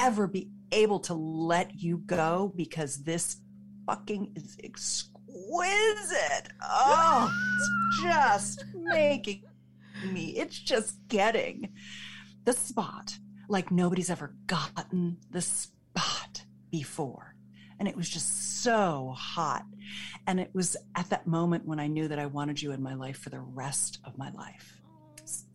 [0.00, 3.38] ever be able to let you go because this
[3.86, 6.52] fucking is exquisite.
[6.62, 9.42] Oh, it's just making
[10.12, 11.70] me, it's just getting
[12.44, 13.18] the spot
[13.48, 17.34] like nobody's ever gotten the spot before.
[17.80, 19.64] And it was just so hot.
[20.28, 22.94] And it was at that moment when I knew that I wanted you in my
[22.94, 24.83] life for the rest of my life.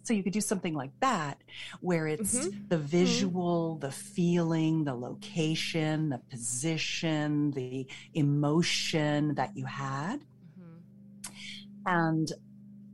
[0.10, 1.39] So you could do something like that,
[1.82, 2.67] where it's mm-hmm.
[2.67, 3.86] the visual, mm-hmm.
[3.86, 10.22] the feeling, the location, the position, the emotion that you had.
[10.60, 11.86] Mm-hmm.
[11.86, 12.32] And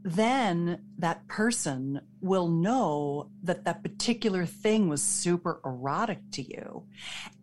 [0.08, 6.84] then that person will know that that particular thing was super erotic to you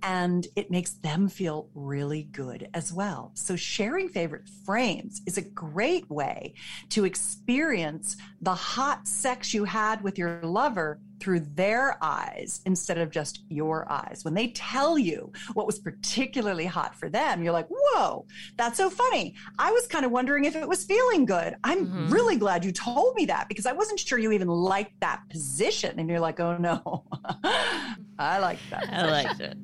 [0.05, 3.33] and it makes them feel really good as well.
[3.35, 6.55] So sharing favorite frames is a great way
[6.91, 13.09] to experience the hot sex you had with your lover through their eyes instead of
[13.09, 14.23] just your eyes.
[14.25, 18.91] When they tell you what was particularly hot for them, you're like, whoa, that's so
[18.91, 19.37] funny.
[19.57, 21.55] I was kind of wondering if it was feeling good.
[21.63, 22.09] I'm mm-hmm.
[22.13, 26.01] really glad you told me that because I wasn't sure you even liked that position.
[26.01, 27.05] And you're like, oh no,
[28.19, 28.89] I like that.
[28.93, 29.57] I liked it.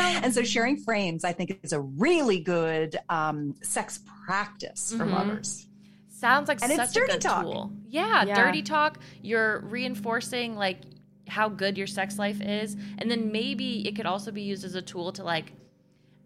[0.24, 5.12] and so sharing frames, I think, is a really good um, sex practice for mm-hmm.
[5.12, 5.67] lovers.
[6.18, 7.42] Sounds like and such a good talk.
[7.42, 7.72] tool.
[7.88, 8.98] Yeah, yeah, dirty talk.
[9.22, 10.80] You're reinforcing like
[11.28, 14.74] how good your sex life is, and then maybe it could also be used as
[14.74, 15.52] a tool to like,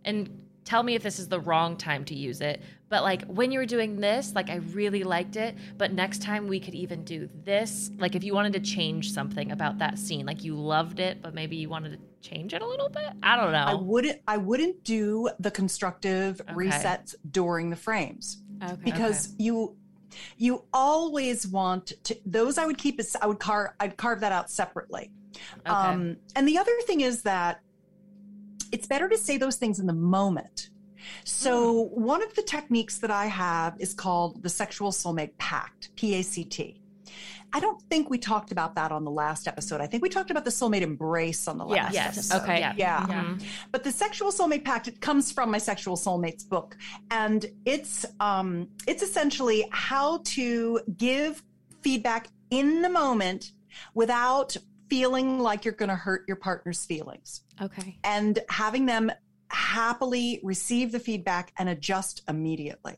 [0.07, 2.62] and tell me if this is the wrong time to use it.
[2.88, 5.57] But like when you were doing this, like I really liked it.
[5.76, 7.90] But next time we could even do this.
[7.98, 11.35] Like if you wanted to change something about that scene, like you loved it, but
[11.35, 13.11] maybe you wanted to change it a little bit.
[13.22, 13.64] I don't know.
[13.66, 14.20] I wouldn't.
[14.26, 16.55] I wouldn't do the constructive okay.
[16.55, 18.38] resets during the frames.
[18.62, 18.81] Okay.
[18.85, 19.44] Because okay.
[19.44, 19.76] you
[20.37, 24.33] you always want to those i would keep as i would carve i'd carve that
[24.33, 25.11] out separately
[25.61, 25.70] okay.
[25.70, 27.61] um, and the other thing is that
[28.72, 30.70] it's better to say those things in the moment
[31.25, 31.98] so mm.
[31.98, 36.81] one of the techniques that i have is called the sexual soulmate pact p-a-c-t
[37.52, 39.80] I don't think we talked about that on the last episode.
[39.80, 42.16] I think we talked about the soulmate embrace on the last yes.
[42.16, 42.34] episode.
[42.34, 42.42] Yes.
[42.42, 42.60] Okay.
[42.60, 42.74] Yeah.
[42.76, 43.06] yeah.
[43.06, 43.44] Mm-hmm.
[43.70, 46.76] But the sexual soulmate pact it comes from my sexual soulmates book,
[47.10, 51.42] and it's um, it's essentially how to give
[51.82, 53.52] feedback in the moment
[53.94, 54.56] without
[54.88, 57.42] feeling like you're going to hurt your partner's feelings.
[57.60, 57.98] Okay.
[58.04, 59.10] And having them
[59.48, 62.96] happily receive the feedback and adjust immediately.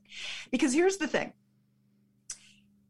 [0.51, 1.33] Because here's the thing.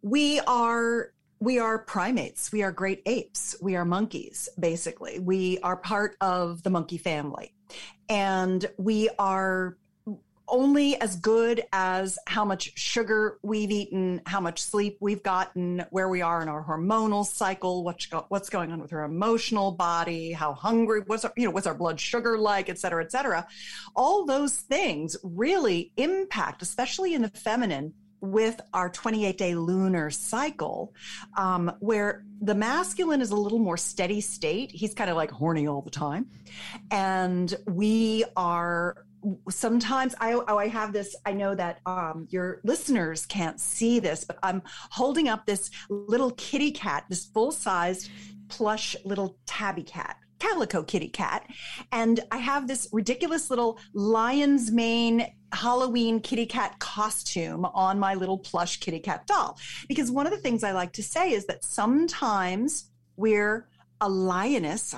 [0.03, 1.14] We are
[1.45, 2.51] we are primates.
[2.51, 3.55] We are great apes.
[3.61, 5.19] We are monkeys, basically.
[5.19, 7.53] We are part of the monkey family.
[8.09, 9.77] And we are
[10.49, 16.09] only as good as how much sugar we've eaten, how much sleep we've gotten, where
[16.09, 20.55] we are in our hormonal cycle, what's, what's going on with our emotional body, how
[20.55, 23.47] hungry, what's our, you know, what's our blood sugar like, et cetera, et cetera.
[23.95, 27.95] All those things really impact, especially in the feminine,
[28.25, 30.95] with our 28 day lunar cycle,
[31.37, 34.71] um, where the masculine is a little more steady state.
[34.71, 36.27] He's kind of like horny all the time.
[36.91, 39.05] And we are
[39.49, 44.23] sometimes I, oh, I have this i know that um, your listeners can't see this
[44.23, 48.11] but i'm holding up this little kitty cat this full-sized
[48.49, 51.47] plush little tabby cat calico kitty cat.
[51.93, 58.39] And I have this ridiculous little lion's mane Halloween kitty cat costume on my little
[58.39, 59.59] plush kitty cat doll.
[59.89, 63.69] Because one of the things I like to say is that sometimes we're
[64.01, 64.95] a lioness,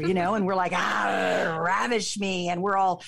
[0.00, 2.48] you know, and we're like, ah, ravish me.
[2.48, 3.02] And we're all,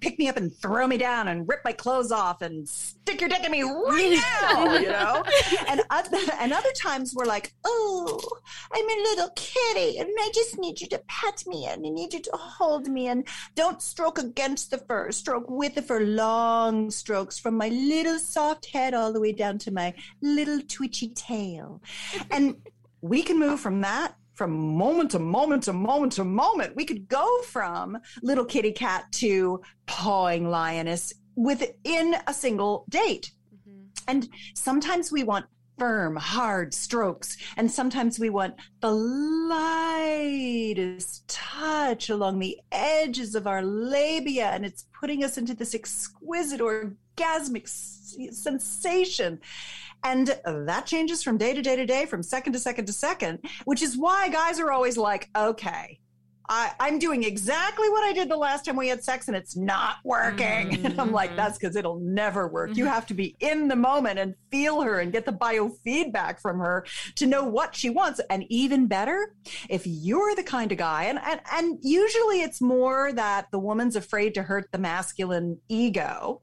[0.00, 3.28] pick me up and throw me down and rip my clothes off and stick your
[3.28, 5.24] dick in me right now, you know?
[5.68, 8.20] and, other, and other times we're like, oh,
[8.72, 12.12] I'm a little kitty and I just need you to pet me and I need
[12.12, 16.90] you to hold me and don't stroke against the fur, stroke with the fur, long
[16.90, 21.82] strokes from my little soft head all the way down to my little twitchy tail.
[22.30, 22.56] And
[23.00, 26.76] we can move from that from moment to moment to moment to moment.
[26.76, 33.32] We could go from little kitty cat to pawing lioness within a single date.
[33.52, 33.86] Mm-hmm.
[34.06, 37.36] And sometimes we want firm, hard strokes.
[37.56, 38.92] And sometimes we want the
[39.50, 44.50] lightest touch along the edges of our labia.
[44.50, 49.40] And it's putting us into this exquisite orgasmic sensation.
[50.04, 53.40] And that changes from day to day to day, from second to second to second,
[53.64, 55.98] which is why guys are always like, okay,
[56.50, 59.54] I, I'm doing exactly what I did the last time we had sex and it's
[59.54, 60.70] not working.
[60.70, 60.86] Mm-hmm.
[60.88, 62.74] And I'm like, that's because it'll never work.
[62.74, 66.58] You have to be in the moment and feel her and get the biofeedback from
[66.60, 66.86] her
[67.16, 68.20] to know what she wants.
[68.30, 69.34] And even better,
[69.68, 73.96] if you're the kind of guy, and, and, and usually it's more that the woman's
[73.96, 76.40] afraid to hurt the masculine ego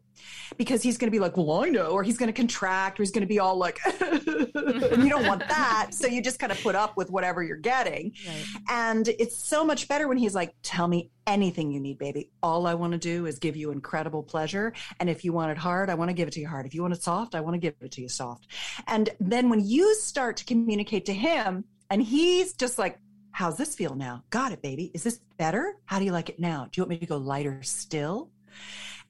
[0.57, 3.03] because he's going to be like, well, I know, or he's going to contract, or
[3.03, 5.89] he's going to be all like, and you don't want that.
[5.91, 8.13] So you just kind of put up with whatever you're getting.
[8.27, 8.45] Right.
[8.69, 12.31] And it's so much better when he's like, tell me anything you need, baby.
[12.43, 14.73] All I want to do is give you incredible pleasure.
[14.99, 16.65] And if you want it hard, I want to give it to you hard.
[16.65, 18.47] If you want it soft, I want to give it to you soft.
[18.87, 22.99] And then when you start to communicate to him, and he's just like,
[23.35, 24.23] How's this feel now?
[24.29, 24.91] Got it, baby.
[24.93, 25.75] Is this better?
[25.83, 26.69] How do you like it now?
[26.71, 28.31] Do you want me to go lighter still?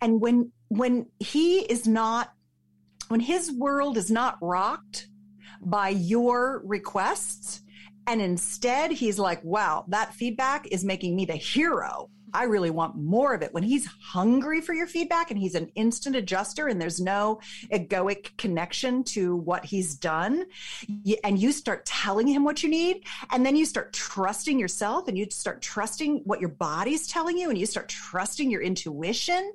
[0.02, 2.32] And when when he is not
[3.08, 5.08] when his world is not rocked
[5.62, 7.62] by your requests
[8.08, 12.98] and instead he's like wow that feedback is making me the hero I really want
[12.98, 13.54] more of it.
[13.54, 17.40] When he's hungry for your feedback and he's an instant adjuster and there's no
[17.72, 20.46] egoic connection to what he's done,
[21.24, 25.18] and you start telling him what you need, and then you start trusting yourself and
[25.18, 29.54] you start trusting what your body's telling you, and you start trusting your intuition,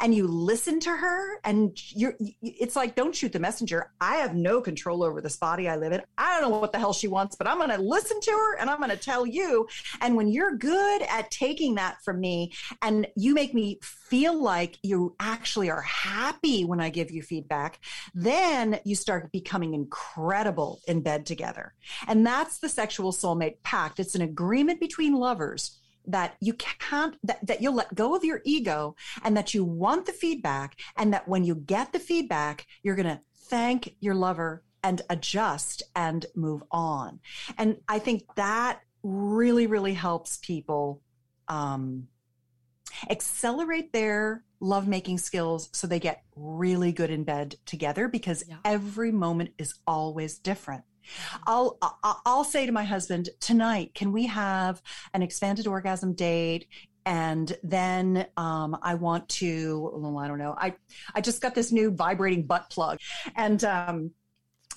[0.00, 3.92] and you listen to her, and you're, it's like, don't shoot the messenger.
[4.00, 6.00] I have no control over this body I live in.
[6.16, 8.56] I don't know what the hell she wants, but I'm going to listen to her
[8.56, 9.68] and I'm going to tell you.
[10.00, 14.78] And when you're good at taking that from me and you make me feel like
[14.82, 17.80] you actually are happy when I give you feedback,
[18.14, 21.74] then you start becoming incredible in bed together.
[22.08, 24.00] And that's the sexual soulmate pact.
[24.00, 28.40] It's an agreement between lovers that you can't that, that you'll let go of your
[28.44, 32.96] ego and that you want the feedback and that when you get the feedback you're
[32.96, 37.20] going to thank your lover and adjust and move on
[37.56, 41.00] and i think that really really helps people
[41.48, 42.08] um,
[43.10, 48.56] accelerate their lovemaking skills so they get really good in bed together because yeah.
[48.64, 50.84] every moment is always different.
[51.46, 54.80] I'll I'll say to my husband tonight, can we have
[55.14, 56.68] an expanded orgasm date?
[57.04, 60.54] And then um, I want to, well, I don't know.
[60.56, 60.74] I
[61.14, 62.98] I just got this new vibrating butt plug,
[63.34, 64.12] and um,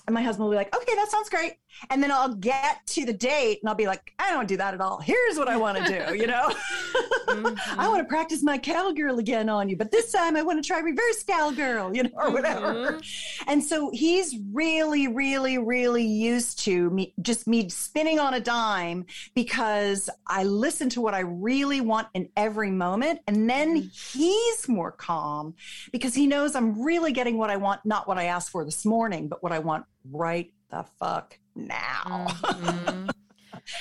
[0.06, 1.54] and my husband will be like, okay, that sounds great.
[1.90, 4.74] And then I'll get to the date and I'll be like, I don't do that
[4.74, 5.00] at all.
[5.00, 6.48] Here's what I want to do, you know?
[7.28, 7.80] mm-hmm.
[7.80, 10.66] I want to practice my cowgirl again on you, but this time I want to
[10.66, 12.74] try reverse cowgirl, you know, or whatever.
[12.74, 13.50] Mm-hmm.
[13.50, 19.06] And so he's really, really, really used to me just me spinning on a dime
[19.34, 23.20] because I listen to what I really want in every moment.
[23.26, 24.18] And then mm-hmm.
[24.18, 25.54] he's more calm
[25.92, 28.84] because he knows I'm really getting what I want, not what I asked for this
[28.84, 32.26] morning, but what I want right the fuck now.
[32.28, 33.08] Mm-hmm.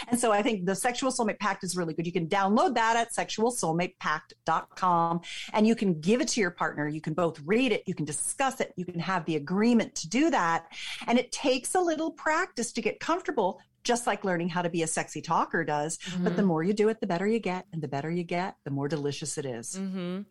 [0.10, 2.06] and so I think the Sexual Soulmate Pact is really good.
[2.06, 5.22] You can download that at sexualsoulmatepact.com
[5.54, 6.88] and you can give it to your partner.
[6.88, 10.10] You can both read it, you can discuss it, you can have the agreement to
[10.10, 10.66] do that.
[11.08, 13.62] And it takes a little practice to get comfortable.
[13.84, 16.00] Just like learning how to be a sexy talker does.
[16.00, 16.24] Mm-hmm.
[16.24, 16.48] But the mm-hmm.
[16.48, 17.68] more you do it, the better you get.
[17.72, 19.78] And the better you get, the more delicious it is.
[19.80, 20.22] Mm-hmm.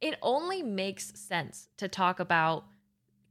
[0.00, 2.64] It only makes sense to talk about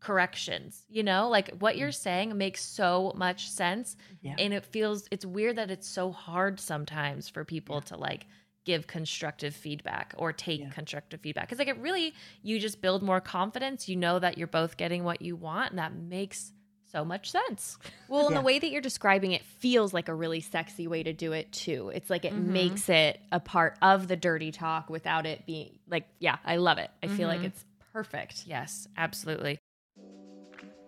[0.04, 1.96] corrections you know like what you're mm.
[1.96, 4.36] saying makes so much sense yeah.
[4.38, 7.82] and it feels it's weird that it's so hard sometimes for people yeah.
[7.82, 8.26] to like
[8.66, 10.70] give constructive feedback or take yeah.
[10.70, 14.48] constructive feedback because like it really you just build more confidence you know that you're
[14.48, 16.52] both getting what you want and that makes
[16.94, 17.80] so much sense.
[18.08, 21.12] Well, in the way that you're describing it feels like a really sexy way to
[21.12, 21.92] do it too.
[21.94, 22.54] It's like it mm-hmm.
[22.54, 26.78] makes it a part of the dirty talk without it being like, yeah, I love
[26.78, 26.92] it.
[27.02, 27.18] I mm-hmm.
[27.18, 27.48] feel like mm-hmm.
[27.48, 28.44] it's perfect.
[28.46, 29.58] Yes, absolutely.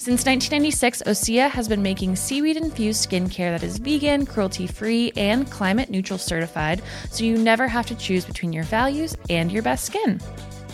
[0.00, 5.50] Since 1996, Osea has been making seaweed infused skincare that is vegan, cruelty free, and
[5.50, 9.84] climate neutral certified, so you never have to choose between your values and your best
[9.84, 10.20] skin.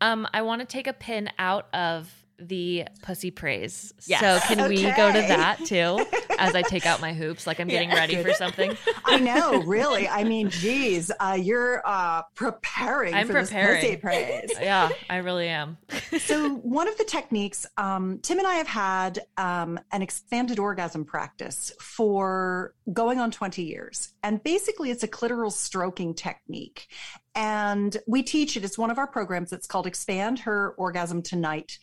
[0.00, 3.92] Um, I want to take a pin out of the pussy praise.
[4.06, 4.20] Yes.
[4.20, 6.04] So can we go to that too?
[6.38, 8.76] As I take out my hoops, like I'm getting ready for something.
[9.04, 10.08] I know, really.
[10.08, 13.80] I mean, geez, uh, you're uh, preparing I'm for preparing.
[13.80, 14.50] this pussy praise.
[14.64, 15.76] Yeah, I really am.
[16.18, 21.04] so one of the techniques um, tim and i have had um, an expanded orgasm
[21.04, 26.88] practice for going on 20 years and basically it's a clitoral stroking technique
[27.34, 31.78] and we teach it it's one of our programs it's called expand her orgasm tonight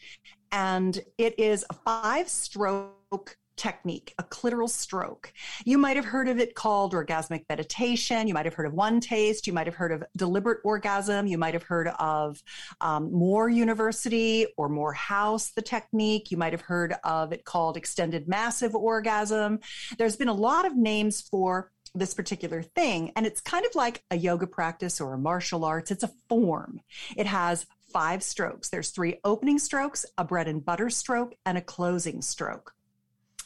[0.52, 5.32] and it is a five stroke technique, a clitoral stroke.
[5.66, 8.28] You might have heard of it called orgasmic meditation.
[8.28, 9.46] You might have heard of OneTaste.
[9.46, 11.28] You might have heard of deliberate orgasm.
[11.28, 12.42] You might have heard of
[12.80, 16.32] um, more university or Morehouse, the technique.
[16.32, 19.60] You might have heard of it called extended massive orgasm.
[19.98, 23.12] There's been a lot of names for this particular thing.
[23.16, 25.92] And it's kind of like a yoga practice or a martial arts.
[25.92, 26.82] It's a form.
[27.16, 28.70] It has five strokes.
[28.70, 32.74] There's three opening strokes, a bread and butter stroke, and a closing stroke.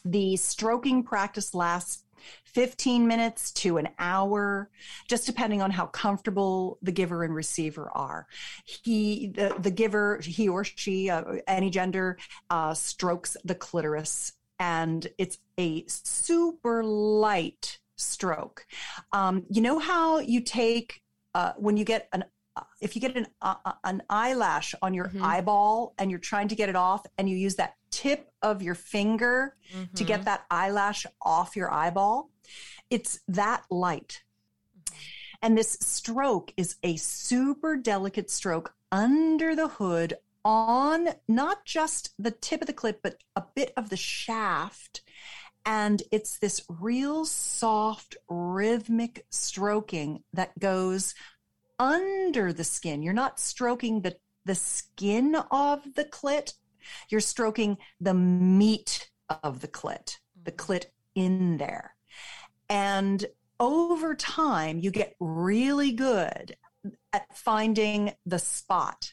[0.04, 2.04] The stroking practice lasts
[2.44, 4.70] 15 minutes to an hour,
[5.08, 8.26] just depending on how comfortable the giver and receiver are.
[8.64, 12.18] He, the, the giver, he or she, uh, any gender,
[12.50, 18.66] uh, strokes the clitoris, and it's a super light stroke.
[19.12, 21.02] Um, you know how you take
[21.34, 22.24] uh, when you get an
[22.80, 25.22] if you get an uh, an eyelash on your Mhm.
[25.22, 28.74] eyeball and you're trying to get it off, and you use that tip of your
[28.74, 30.04] finger to Mm-hmm.
[30.06, 32.30] get that eyelash off your eyeball,
[32.90, 34.22] it's that light.
[35.42, 40.14] And this stroke is a super delicate stroke under the hood
[40.44, 45.02] on not just the tip of the clip but a bit of the shaft.
[45.64, 51.14] And it's this real soft, rhythmic stroking that goes
[51.78, 53.02] under the skin.
[53.02, 56.54] You're not stroking the, the skin of the clit,
[57.08, 59.10] you're stroking the meat
[59.42, 60.72] of the clit, the mm-hmm.
[60.72, 61.94] clit in there.
[62.68, 63.24] And
[63.58, 66.56] over time, you get really good
[67.12, 69.12] at finding the spot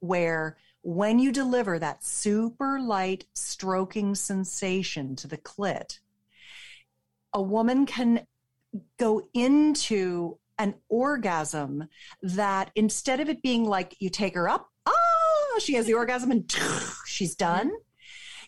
[0.00, 5.98] where when you deliver that super light stroking sensation to the clit,
[7.32, 8.26] a woman can
[8.98, 11.88] go into an orgasm
[12.22, 16.30] that instead of it being like you take her up, ah, she has the orgasm
[16.30, 16.52] and
[17.06, 17.70] she's done.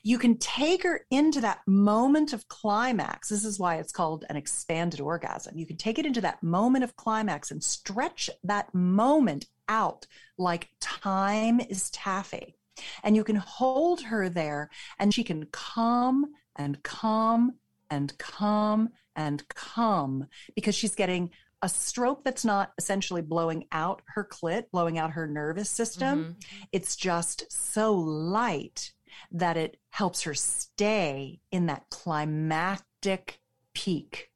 [0.02, 3.28] You can take her into that moment of climax.
[3.28, 5.58] This is why it's called an expanded orgasm.
[5.58, 10.06] You can take it into that moment of climax and stretch that moment out
[10.38, 12.56] like time is taffy.
[13.02, 17.56] And you can hold her there and she can come and come
[17.90, 21.30] and come and come because she's getting
[21.62, 26.18] a stroke that's not essentially blowing out her clit, blowing out her nervous system.
[26.24, 26.64] Mm-hmm.
[26.72, 28.92] It's just so light
[29.32, 33.40] that it helps her stay in that climactic
[33.74, 34.30] peak.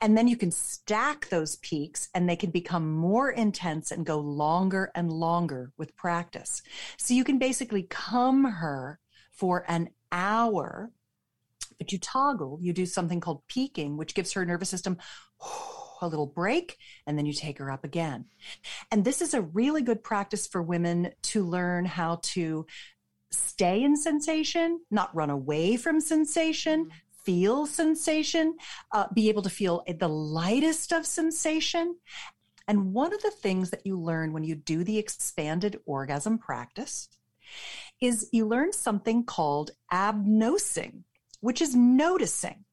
[0.00, 4.18] And then you can stack those peaks and they can become more intense and go
[4.18, 6.62] longer and longer with practice.
[6.96, 8.98] So you can basically come her
[9.30, 10.90] for an hour,
[11.78, 14.98] but you toggle, you do something called peaking, which gives her nervous system
[16.02, 16.76] a little break,
[17.06, 18.26] and then you take her up again.
[18.90, 22.66] And this is a really good practice for women to learn how to
[23.30, 26.90] stay in sensation, not run away from sensation,
[27.24, 28.56] feel sensation,
[28.92, 31.96] uh, be able to feel the lightest of sensation.
[32.68, 37.08] And one of the things that you learn when you do the expanded orgasm practice
[38.00, 41.04] is you learn something called abnosing,
[41.40, 42.64] which is noticing.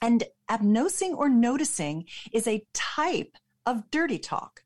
[0.00, 3.36] And abnosing or noticing is a type
[3.66, 4.62] of dirty talk.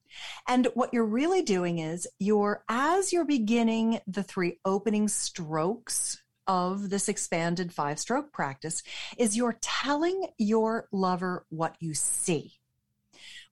[0.46, 6.90] And what you're really doing is you're, as you're beginning the three opening strokes of
[6.90, 8.82] this expanded five stroke practice,
[9.18, 12.54] is you're telling your lover what you see.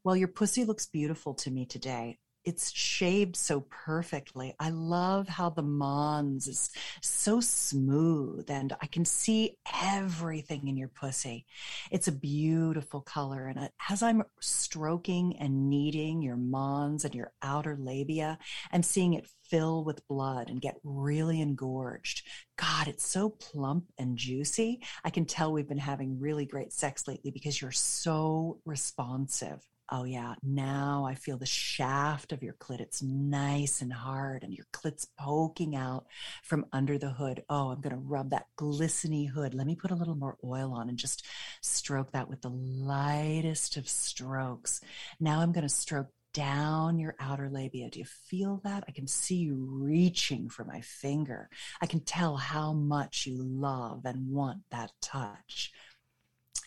[0.02, 2.18] Well, your pussy looks beautiful to me today.
[2.46, 4.54] It's shaved so perfectly.
[4.60, 6.70] I love how the Mons is
[7.02, 11.44] so smooth and I can see everything in your pussy.
[11.90, 13.48] It's a beautiful color.
[13.48, 18.38] And as I'm stroking and kneading your Mons and your outer labia,
[18.72, 22.26] I'm seeing it fill with blood and get really engorged.
[22.56, 24.82] God, it's so plump and juicy.
[25.04, 29.66] I can tell we've been having really great sex lately because you're so responsive.
[29.90, 30.34] Oh, yeah.
[30.42, 32.80] Now I feel the shaft of your clit.
[32.80, 36.06] It's nice and hard, and your clit's poking out
[36.42, 37.44] from under the hood.
[37.48, 39.54] Oh, I'm going to rub that glistening hood.
[39.54, 41.24] Let me put a little more oil on and just
[41.60, 44.80] stroke that with the lightest of strokes.
[45.20, 47.88] Now I'm going to stroke down your outer labia.
[47.88, 48.84] Do you feel that?
[48.86, 51.48] I can see you reaching for my finger.
[51.80, 55.72] I can tell how much you love and want that touch.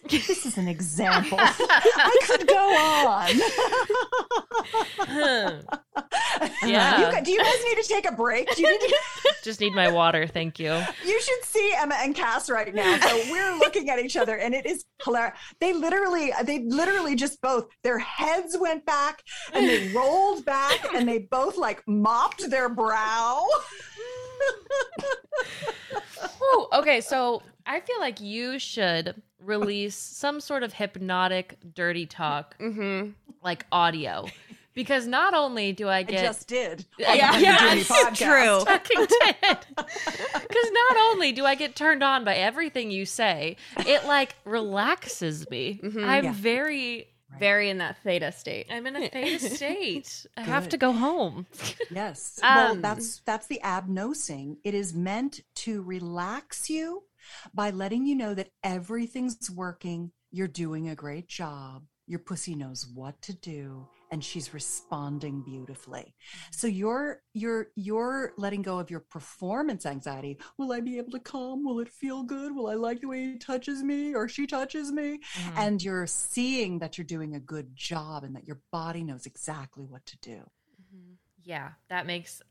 [0.10, 1.38] This is an example.
[1.40, 2.58] I could go
[3.08, 3.30] on.
[6.64, 7.18] Yeah.
[7.18, 8.54] You, do you guys need to take a break?
[8.56, 8.96] Do you need to,
[9.44, 10.72] Just need my water, thank you.
[11.06, 12.98] you should see Emma and Cass right now.
[13.00, 15.38] So we're looking at each other, and it is hilarious.
[15.60, 19.22] They literally, they literally just both their heads went back
[19.54, 23.44] and they rolled back, and they both like mopped their brow.
[26.42, 32.58] Ooh, okay, so I feel like you should release some sort of hypnotic dirty talk
[32.60, 33.10] Mm-hmm.
[33.44, 34.28] like audio.
[34.76, 36.86] Because not only do I I get just did.
[36.98, 38.60] Yeah, on yeah, it's true.
[38.66, 39.58] fucking did.
[40.34, 45.50] Because not only do I get turned on by everything you say, it like relaxes
[45.50, 45.80] me.
[45.84, 46.34] I'm Yeah.
[46.34, 47.08] very,
[47.40, 48.68] Very in that theta state.
[48.72, 50.26] I'm in a theta state.
[50.38, 51.46] I have to go home.
[51.92, 52.40] Yes.
[52.42, 54.58] well, Um, that's that's the abnosing.
[54.64, 57.04] It is meant to relax you
[57.54, 60.12] by letting you know that everything's working.
[60.32, 61.84] You're doing a great job.
[62.08, 66.16] Your pussy knows what to do and she's responding beautifully.
[66.52, 70.40] So you're you're you're letting go of your performance anxiety.
[70.58, 71.64] Will I be able to come?
[71.64, 72.56] Will it feel good?
[72.56, 75.20] Will I like the way he touches me or she touches me?
[75.36, 75.58] Mm-hmm.
[75.58, 79.86] And you're seeing that you're doing a good job and that your body knows exactly
[79.86, 80.38] what to do.
[80.82, 81.14] mm-hmm.
[81.44, 82.42] Yeah, that makes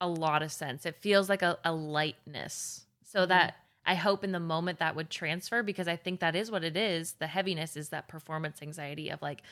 [0.00, 0.86] a lot of sense.
[0.86, 2.86] It feels like a, a lightness.
[3.04, 3.56] So that
[3.86, 6.76] I hope in the moment that would transfer because I think that is what it
[6.76, 7.12] is.
[7.14, 9.42] The heaviness is that performance anxiety of like,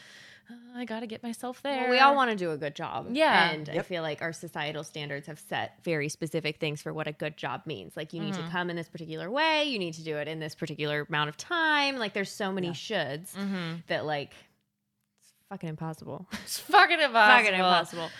[0.51, 1.83] "Uh, I got to get myself there.
[1.83, 3.09] Well, we all want to do a good job.
[3.13, 3.51] Yeah.
[3.51, 7.13] And I feel like our societal standards have set very specific things for what a
[7.13, 7.97] good job means.
[7.97, 10.39] Like you need to come in this particular way, you need to do it in
[10.39, 11.97] this particular amount of time.
[11.97, 12.73] Like there's so many Yeah.
[12.75, 13.87] shoulds Mhm.
[13.87, 14.33] that like
[15.23, 16.27] it's fucking impossible.
[16.45, 17.37] It's fucking impossible.
[17.39, 18.11] fucking impossible.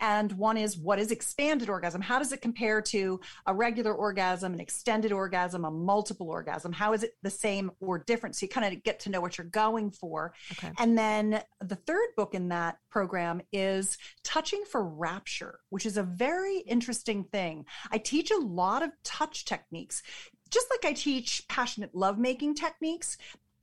[0.00, 2.00] And one is what is expanded orgasm?
[2.00, 6.72] How does it compare to a regular orgasm, an extended orgasm, a multiple orgasm?
[6.72, 8.34] How is it the same or different?
[8.34, 10.34] So you kind of get to know what you're going for.
[10.52, 10.72] Okay.
[10.78, 16.02] And then the third book in that program is Touching for Rapture, which is a
[16.02, 17.64] very interesting thing.
[17.92, 20.02] I teach a lot of touch techniques.
[20.50, 23.16] Just like I teach passionate lovemaking techniques,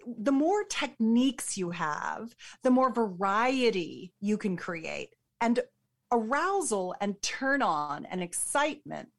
[0.05, 5.15] the more techniques you have, the more variety you can create.
[5.41, 5.59] And
[6.11, 9.09] arousal and turn on and excitement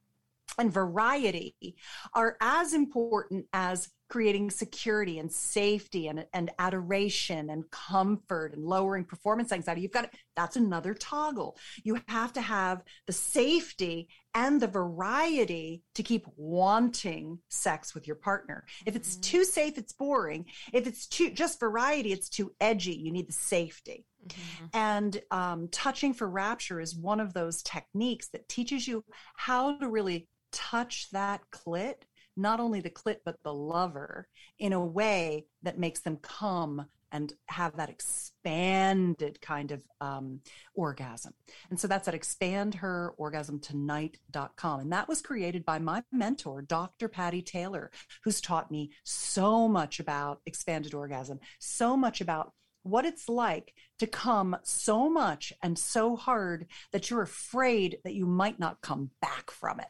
[0.58, 1.76] and variety
[2.14, 9.04] are as important as creating security and safety and, and adoration and comfort and lowering
[9.04, 9.80] performance anxiety.
[9.80, 11.56] You've got to, that's another toggle.
[11.84, 18.16] You have to have the safety and the variety to keep wanting sex with your
[18.16, 18.64] partner.
[18.84, 19.20] If it's mm-hmm.
[19.22, 20.46] too safe, it's boring.
[20.72, 22.94] If it's too just variety, it's too edgy.
[22.94, 24.04] You need the safety.
[24.26, 24.64] Mm-hmm.
[24.74, 29.04] And um, touching for rapture is one of those techniques that teaches you
[29.36, 31.94] how to really touch that clit
[32.36, 34.28] not only the clit, but the lover
[34.58, 40.40] in a way that makes them come and have that expanded kind of um,
[40.74, 41.34] orgasm.
[41.68, 44.80] And so that's at expandherorgasmtonight.com.
[44.80, 47.08] And that was created by my mentor, Dr.
[47.08, 47.90] Patti Taylor,
[48.22, 52.52] who's taught me so much about expanded orgasm, so much about
[52.82, 58.24] what it's like to come so much and so hard that you're afraid that you
[58.24, 59.88] might not come back from it.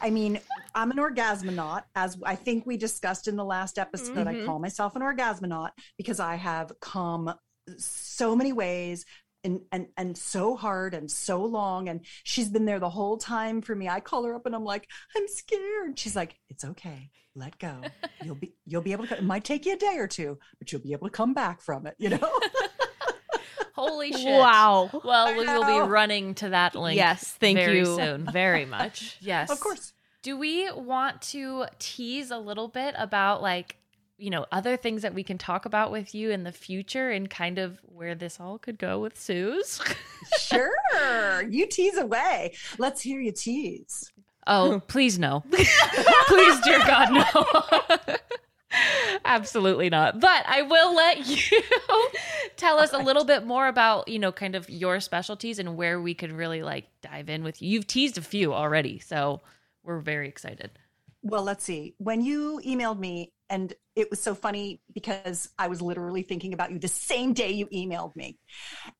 [0.00, 0.40] I mean,
[0.74, 4.26] I'm an orgasmonaut, as I think we discussed in the last episode.
[4.26, 4.42] Mm-hmm.
[4.42, 7.32] I call myself an orgasmonaut because I have come
[7.78, 9.04] so many ways
[9.44, 13.60] and, and and so hard and so long and she's been there the whole time
[13.60, 13.88] for me.
[13.88, 15.98] I call her up and i'm like i'm scared.
[15.98, 17.10] She's like it's okay.
[17.34, 17.80] Let go.
[18.24, 20.70] You'll be you'll be able to it might take you a day or two but
[20.70, 22.18] you'll be able to come back from it you know
[23.74, 24.26] Holy shit.
[24.26, 24.90] Wow.
[25.04, 26.96] Well, we will be running to that link.
[26.96, 28.26] Yes, thank very you soon.
[28.32, 29.16] very much.
[29.20, 29.50] yes.
[29.50, 29.92] Of course.
[30.22, 33.76] Do we want to tease a little bit about like,
[34.18, 37.28] you know, other things that we can talk about with you in the future and
[37.28, 39.80] kind of where this all could go with Suze?
[40.38, 41.42] sure.
[41.48, 42.54] You tease away.
[42.78, 44.12] Let's hear you tease.
[44.46, 45.44] Oh, please no.
[45.50, 48.16] please, dear God, no.
[49.24, 50.20] Absolutely not.
[50.20, 51.62] But I will let you
[52.56, 56.00] tell us a little bit more about, you know, kind of your specialties and where
[56.00, 57.70] we could really like dive in with you.
[57.70, 59.40] You've teased a few already, so
[59.82, 60.70] we're very excited.
[61.22, 61.94] Well, let's see.
[61.98, 66.72] When you emailed me, and it was so funny because I was literally thinking about
[66.72, 68.38] you the same day you emailed me,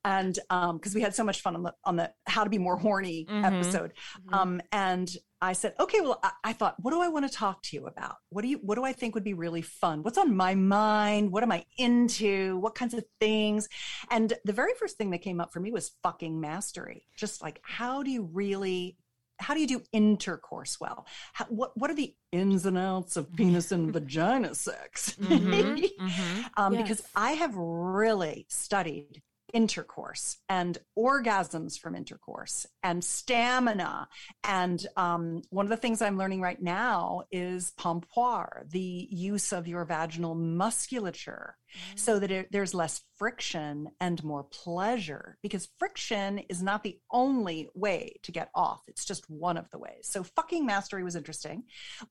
[0.05, 2.59] and um, because we had so much fun on the on the how to be
[2.59, 3.45] more horny mm-hmm.
[3.45, 4.35] episode, mm-hmm.
[4.35, 5.11] um, and
[5.43, 7.87] I said, okay, well, I, I, thought, what do I want to talk to you
[7.87, 8.15] about?
[8.29, 10.05] What do you, what do I think would be really fun?
[10.05, 11.33] What's on my mind?
[11.33, 12.59] What am I into?
[12.59, 13.69] What kinds of things?
[14.09, 17.09] And the very first thing that came up for me was fucking mastery.
[17.17, 18.97] Just like, how do you really,
[19.39, 21.07] how do you do intercourse well?
[21.33, 25.17] How, what, what are the ins and outs of penis and vagina sex?
[25.21, 26.41] Mm-hmm, mm-hmm.
[26.57, 26.83] Um, yes.
[26.83, 29.23] Because I have really studied
[29.53, 34.09] intercourse and orgasms from intercourse and stamina.
[34.45, 39.69] And um, one of the things I'm learning right now is pompoir, the use of
[39.69, 41.97] your vaginal musculature mm-hmm.
[41.97, 47.69] so that it, there's less friction and more pleasure because friction is not the only
[47.75, 48.83] way to get off.
[48.89, 50.03] It's just one of the ways.
[50.03, 51.65] So fucking mastery was interesting.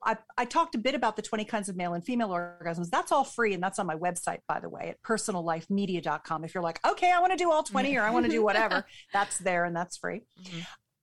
[0.04, 2.90] I, I talked a bit about the 20 kinds of male and female orgasms.
[2.90, 3.54] That's all free.
[3.54, 6.44] And that's on my website, by the way, at personallifemedia.com.
[6.44, 8.44] If you're like, okay, I want to do all 20 or I want to do
[8.44, 10.22] whatever, that's there and that's free.
[10.42, 10.62] Mm-hmm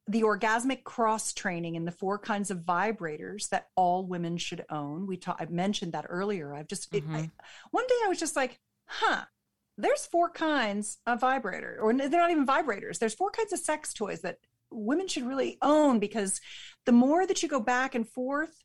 [0.09, 5.07] the orgasmic cross training and the four kinds of vibrators that all women should own.
[5.07, 6.55] We talked, I mentioned that earlier.
[6.55, 7.15] I've just, mm-hmm.
[7.15, 7.31] it, I,
[7.71, 9.25] one day I was just like, huh,
[9.77, 12.99] there's four kinds of vibrator, or they're not even vibrators.
[12.99, 14.39] There's four kinds of sex toys that
[14.71, 16.41] women should really own because
[16.87, 18.65] the more that you go back and forth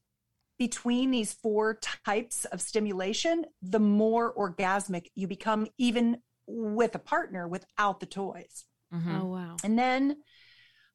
[0.58, 6.18] between these four types of stimulation, the more orgasmic you become, even
[6.48, 8.66] with a partner without the toys.
[8.94, 9.22] Mm-hmm.
[9.22, 9.56] Oh, wow.
[9.64, 10.18] And then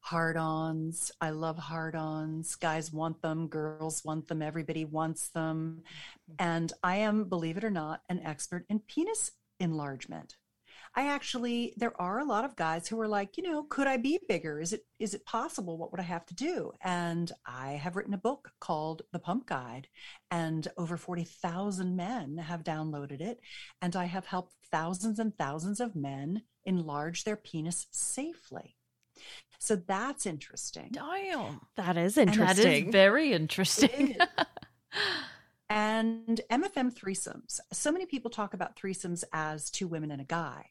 [0.09, 1.13] hard ons.
[1.21, 2.55] I love hard ons.
[2.55, 5.83] Guys want them, girls want them, everybody wants them.
[6.31, 6.35] Mm-hmm.
[6.39, 10.37] And I am, believe it or not, an expert in penis enlargement.
[10.97, 13.99] I actually there are a lot of guys who are like, you know, could I
[13.99, 14.61] be bigger?
[14.61, 15.77] Is it is it possible?
[15.77, 16.73] What would I have to do?
[16.81, 19.89] And I have written a book called The Pump Guide
[20.31, 23.41] and over 40,000 men have downloaded it
[23.83, 28.78] and I have helped thousands and thousands of men enlarge their penis safely.
[29.59, 30.91] So that's interesting.
[30.93, 31.61] Damn.
[31.77, 32.65] That is interesting.
[32.65, 34.17] that is very interesting.
[35.69, 37.61] and MFM threesomes.
[37.73, 40.71] So many people talk about threesomes as two women and a guy.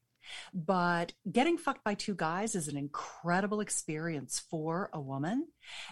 [0.54, 5.48] But getting fucked by two guys is an incredible experience for a woman.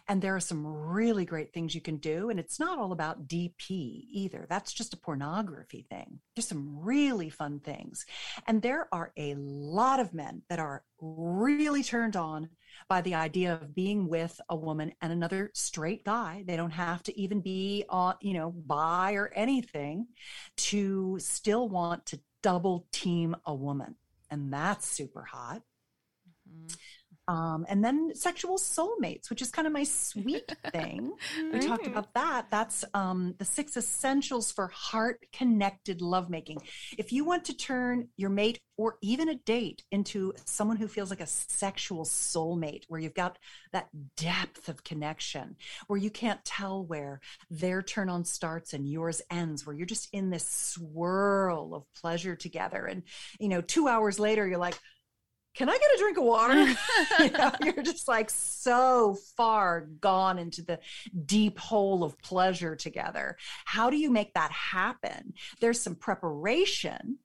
[0.07, 2.29] And there are some really great things you can do.
[2.29, 4.45] And it's not all about DP either.
[4.49, 6.19] That's just a pornography thing.
[6.35, 8.05] There's some really fun things.
[8.47, 12.49] And there are a lot of men that are really turned on
[12.89, 16.43] by the idea of being with a woman and another straight guy.
[16.45, 20.07] They don't have to even be on, you know, bi or anything
[20.57, 23.95] to still want to double team a woman.
[24.29, 25.61] And that's super hot.
[27.27, 31.13] Um, and then sexual soulmates, which is kind of my sweet thing.
[31.51, 32.51] we talked about that.
[32.51, 36.59] That's um, the six essentials for heart connected lovemaking.
[36.97, 41.09] If you want to turn your mate or even a date into someone who feels
[41.09, 43.37] like a sexual soulmate, where you've got
[43.71, 45.55] that depth of connection,
[45.87, 50.09] where you can't tell where their turn on starts and yours ends, where you're just
[50.13, 52.85] in this swirl of pleasure together.
[52.85, 53.03] And,
[53.39, 54.77] you know, two hours later, you're like,
[55.55, 56.75] can I get a drink of water?
[57.19, 60.79] you know, you're just like so far gone into the
[61.25, 63.37] deep hole of pleasure together.
[63.63, 65.33] How do you make that happen?
[65.61, 67.19] There's some preparation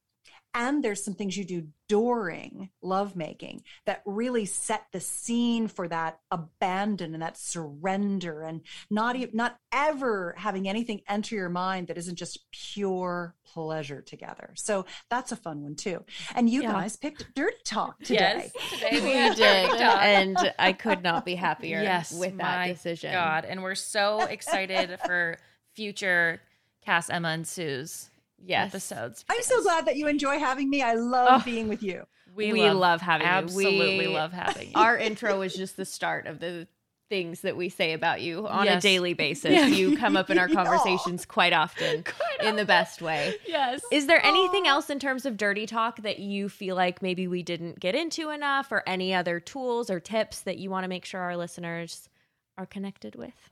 [0.55, 6.19] and there's some things you do during lovemaking that really set the scene for that
[6.31, 12.17] abandon and that surrender and not not ever having anything enter your mind that isn't
[12.17, 14.53] just pure pleasure together.
[14.57, 16.05] So that's a fun one too.
[16.35, 16.73] And you yeah.
[16.73, 18.53] guys picked dirty talk today.
[18.55, 21.81] Yes, today we did, and I could not be happier.
[21.91, 23.13] Yes, with that decision.
[23.13, 25.39] God, and we're so excited for
[25.75, 26.41] future
[26.85, 28.10] Cass, Emma, and Sue's
[28.45, 28.69] yes.
[28.69, 29.25] episodes.
[29.29, 30.83] I'm so glad that you enjoy having me.
[30.83, 32.05] I love oh, being with you.
[32.35, 33.83] We, we love, love, having absolutely you.
[33.83, 34.75] Absolutely love having you.
[34.77, 36.69] Our intro was just the start of the
[37.11, 38.79] things that we say about you on yes.
[38.79, 39.51] a daily basis.
[39.51, 39.67] Yeah.
[39.67, 43.35] You come up in our conversations quite often quite in the best way.
[43.47, 43.83] Yes.
[43.91, 47.43] Is there anything else in terms of dirty talk that you feel like maybe we
[47.43, 51.05] didn't get into enough or any other tools or tips that you want to make
[51.05, 52.09] sure our listeners
[52.57, 53.50] are connected with?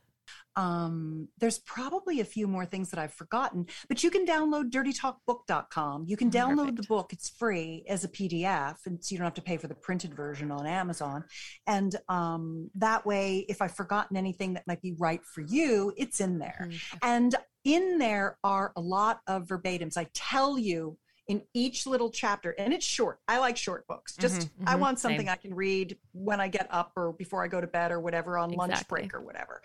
[0.59, 6.03] Um, there's probably a few more things that I've forgotten, but you can download dirtytalkbook.com.
[6.05, 6.77] You can download Perfect.
[6.81, 7.13] the book.
[7.13, 10.13] It's free as a PDF, and so you don't have to pay for the printed
[10.13, 11.23] version on Amazon.
[11.65, 16.19] And um, that way, if I've forgotten anything that might be right for you, it's
[16.19, 16.67] in there.
[16.69, 16.97] Mm-hmm.
[17.03, 19.95] And in there are a lot of verbatims.
[19.95, 20.97] I tell you
[21.29, 24.75] in each little chapter and it's short i like short books just mm-hmm, mm-hmm, i
[24.75, 25.29] want something same.
[25.29, 28.35] i can read when i get up or before i go to bed or whatever
[28.35, 28.73] on exactly.
[28.73, 29.61] lunch break or whatever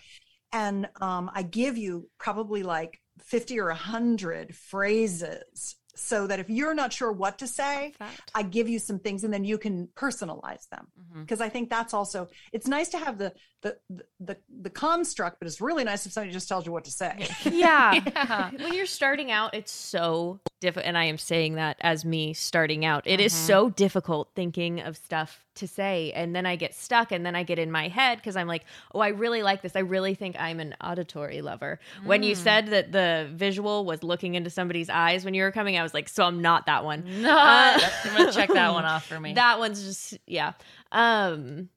[0.54, 6.74] and um, I give you probably like 50 or 100 phrases so that if you're
[6.74, 7.92] not sure what to say,
[8.34, 10.86] I give you some things and then you can personalize them.
[11.20, 11.46] Because mm-hmm.
[11.46, 13.32] I think that's also it's nice to have the,
[13.64, 13.76] the
[14.20, 17.28] the the construct, but it's really nice if somebody just tells you what to say.
[17.54, 17.94] Yeah.
[17.94, 18.50] yeah.
[18.58, 22.84] When you're starting out, it's so difficult and I am saying that as me starting
[22.84, 23.06] out.
[23.06, 23.26] It mm-hmm.
[23.26, 27.36] is so difficult thinking of stuff to say and then I get stuck and then
[27.36, 29.76] I get in my head because I'm like, "Oh, I really like this.
[29.76, 32.06] I really think I'm an auditory lover." Mm.
[32.06, 32.38] When you mm.
[32.38, 35.94] said that the visual was looking into somebody's eyes when you were coming, I was
[35.94, 37.30] like, "So I'm not that one." No.
[37.30, 39.34] Uh, I'm going to check that one off for me.
[39.34, 40.52] That one's just yeah.
[40.92, 41.70] Um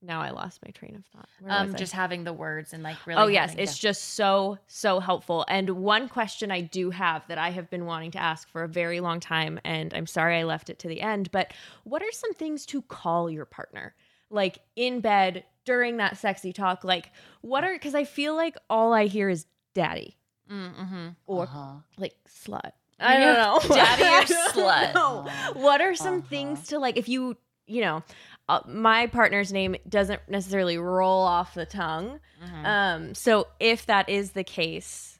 [0.00, 1.28] now I lost my train of thought.
[1.48, 3.20] um, just having the words and like really.
[3.20, 5.44] Oh yes, it's to- just so so helpful.
[5.48, 8.68] And one question I do have that I have been wanting to ask for a
[8.68, 11.30] very long time, and I'm sorry I left it to the end.
[11.32, 11.52] But
[11.84, 13.94] what are some things to call your partner,
[14.30, 16.84] like in bed during that sexy talk?
[16.84, 20.16] Like what are because I feel like all I hear is daddy,
[20.50, 21.08] mm-hmm.
[21.26, 21.74] or uh-huh.
[21.96, 22.72] like slut.
[23.00, 23.34] I don't
[23.68, 24.94] know, daddy or slut.
[24.94, 25.28] No.
[25.60, 26.28] What are some uh-huh.
[26.28, 27.36] things to like if you
[27.66, 28.02] you know
[28.48, 32.20] uh, my partner's name doesn't necessarily roll off the tongue.
[32.42, 32.66] Mm-hmm.
[32.66, 35.18] Um, so if that is the case,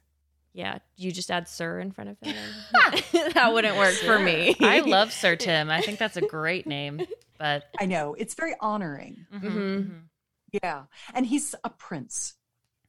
[0.55, 2.37] yeah, you just add sir in front of it.
[3.35, 4.17] that wouldn't work sure.
[4.17, 4.57] for me.
[4.61, 5.71] I love Sir Tim.
[5.71, 7.03] I think that's a great name,
[7.39, 9.27] but I know it's very honoring.
[9.33, 9.47] Mm-hmm.
[9.47, 9.59] mm-hmm.
[9.59, 9.99] Mm-hmm.
[10.63, 12.35] Yeah, and he's a prince.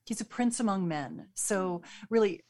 [0.05, 1.27] He's a prince among men.
[1.33, 2.41] So really,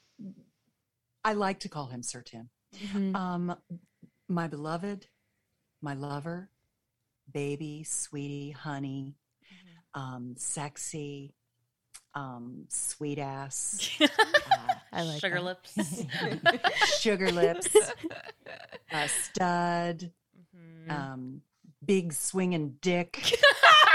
[1.26, 2.52] I like to call him Sir Tim.
[2.78, 3.16] Mm-hmm.
[3.16, 3.56] Um,
[4.28, 5.08] my beloved,
[5.82, 6.52] my lover,
[7.32, 9.16] baby, sweetie, honey,
[9.46, 10.02] mm-hmm.
[10.02, 11.34] um, sexy,
[12.16, 13.90] um, sweet ass.
[14.02, 14.08] uh,
[14.92, 15.44] I like sugar that.
[15.44, 16.06] lips,
[17.00, 17.76] sugar lips,
[18.92, 20.12] uh, stud,
[20.56, 20.92] mm-hmm.
[20.92, 21.42] um,
[21.86, 23.38] big swinging dick.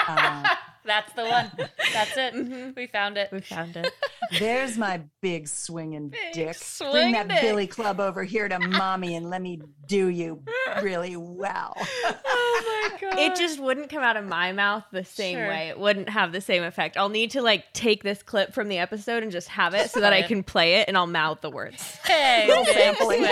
[0.08, 0.48] uh,
[0.84, 1.50] that's the one.
[1.92, 2.34] That's it.
[2.34, 2.70] Mm-hmm.
[2.76, 3.30] We found it.
[3.32, 3.92] We found it.
[4.38, 6.56] There's my big swinging big dick.
[6.56, 7.40] Swing Bring that dick.
[7.40, 10.42] billy club over here to mommy and let me do you
[10.82, 11.74] really well.
[12.04, 13.18] oh my god!
[13.18, 15.48] It just wouldn't come out of my mouth the same sure.
[15.48, 15.68] way.
[15.68, 16.96] It wouldn't have the same effect.
[16.96, 20.00] I'll need to like take this clip from the episode and just have it so
[20.00, 21.82] that I can play it and I'll mouth the words.
[22.04, 23.24] Hey, sampling.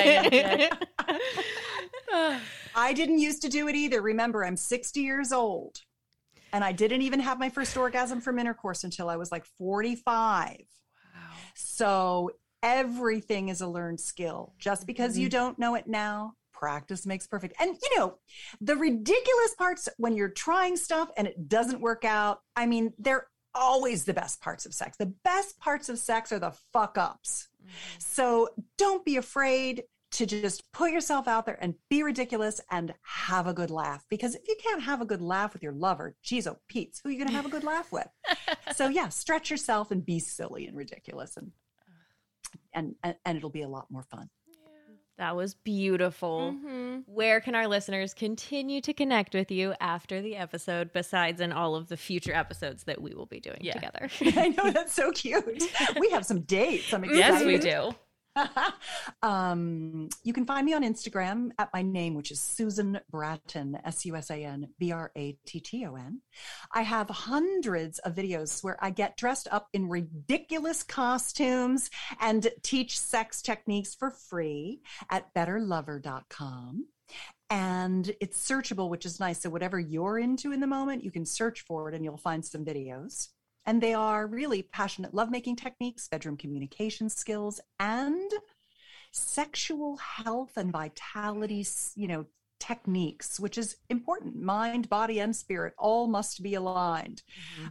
[2.74, 4.00] I didn't used to do it either.
[4.00, 5.80] Remember, I'm 60 years old.
[6.54, 10.58] And I didn't even have my first orgasm from intercourse until I was like 45.
[11.54, 12.32] So
[12.62, 14.54] everything is a learned skill.
[14.58, 15.22] Just because mm-hmm.
[15.22, 17.54] you don't know it now, practice makes perfect.
[17.60, 18.18] And you know,
[18.60, 23.26] the ridiculous parts when you're trying stuff and it doesn't work out, I mean, they're
[23.54, 24.96] always the best parts of sex.
[24.96, 27.48] The best parts of sex are the fuck ups.
[27.60, 27.98] Mm-hmm.
[27.98, 28.48] So
[28.78, 29.82] don't be afraid
[30.12, 34.04] to just put yourself out there and be ridiculous and have a good laugh.
[34.08, 37.08] Because if you can't have a good laugh with your lover, geez, oh, Pete's, who
[37.08, 38.08] are you going to have a good laugh with?
[38.76, 41.52] so, yeah, stretch yourself and be silly and ridiculous, and,
[42.74, 44.28] and, and, and it'll be a lot more fun.
[45.18, 46.54] That was beautiful.
[46.56, 47.00] Mm-hmm.
[47.06, 51.76] Where can our listeners continue to connect with you after the episode, besides in all
[51.76, 53.74] of the future episodes that we will be doing Yeah.
[53.74, 54.08] together?
[54.40, 55.62] I know that's so cute.
[56.00, 56.92] We have some dates.
[56.92, 57.18] I'm excited.
[57.18, 57.94] Yes, we do.
[59.22, 64.04] um, you can find me on Instagram at my name, which is Susan Bratton, S
[64.06, 66.20] U S A N B R A T T O N.
[66.72, 72.98] I have hundreds of videos where I get dressed up in ridiculous costumes and teach
[72.98, 74.80] sex techniques for free
[75.10, 76.86] at betterlover.com.
[77.50, 79.40] And it's searchable, which is nice.
[79.42, 82.42] So, whatever you're into in the moment, you can search for it and you'll find
[82.42, 83.28] some videos.
[83.66, 88.30] And they are really passionate lovemaking techniques, bedroom communication skills, and
[89.12, 92.26] sexual health and vitality, you know,
[92.62, 94.40] techniques, which is important.
[94.40, 97.22] Mind, body, and spirit all must be aligned.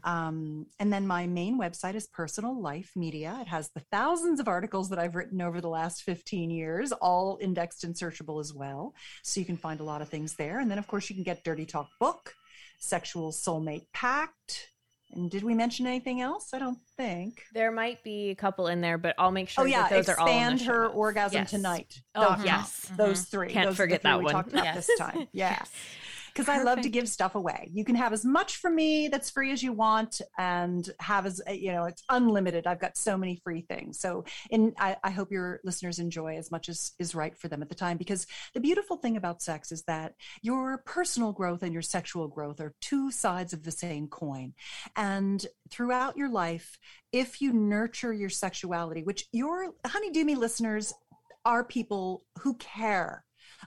[0.04, 3.38] Um, and then my main website is Personal Life Media.
[3.42, 7.38] It has the thousands of articles that I've written over the last 15 years, all
[7.42, 8.94] indexed and searchable as well.
[9.24, 10.60] So you can find a lot of things there.
[10.60, 12.36] And then, of course, you can get Dirty Talk Book,
[12.80, 14.71] Sexual Soulmate Pact.
[15.14, 16.54] And did we mention anything else?
[16.54, 17.44] I don't think.
[17.54, 20.10] There might be a couple in there, but I'll make sure Oh yeah, that those
[20.10, 21.50] are all in expand her orgasm Yes.
[21.52, 22.02] tonight.
[22.16, 22.92] Oh, Those- yes.
[22.96, 23.30] those mm-hmm.
[23.32, 23.50] three.
[23.50, 24.34] Can't those forget three that we one.
[24.34, 24.88] talked about Yes.
[24.88, 25.28] this time.
[25.34, 25.62] Yeah.
[26.34, 27.70] Because I love to give stuff away.
[27.74, 31.42] You can have as much from me that's free as you want, and have as
[31.48, 32.68] uh, you know, it's unlimited.
[32.68, 34.00] I've got so many free things.
[34.00, 37.62] So, in I, I hope your listeners enjoy as much as is right for them
[37.62, 37.98] at the time.
[37.98, 42.60] Because the beautiful thing about sex is that your personal growth and your sexual growth
[42.60, 44.54] are two sides of the same coin.
[44.96, 46.78] And throughout your life,
[47.12, 50.94] if you nurture your sexuality, which your Honey Do Me listeners
[51.46, 53.24] are people who care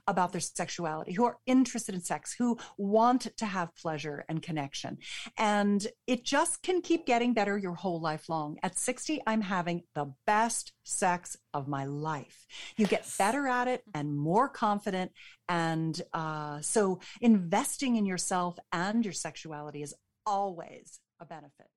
[0.07, 4.99] about their sexuality, who are interested in sex, who want to have pleasure and connection.
[5.39, 8.59] And it just can keep getting better your whole life long.
[8.63, 12.47] At 60, I'm having the best sex of my life.
[12.77, 15.13] You get better at it and more confident.
[15.49, 19.95] And uh, so investing in yourself and your sexuality is
[20.27, 21.69] always a benefit.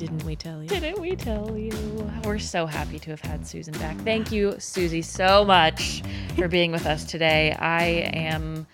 [0.00, 0.68] Didn't we tell you?
[0.70, 2.10] Didn't we tell you?
[2.24, 3.98] We're so happy to have had Susan back.
[3.98, 6.02] Thank you, Susie, so much
[6.36, 7.52] for being with us today.
[7.52, 7.82] I
[8.14, 8.66] am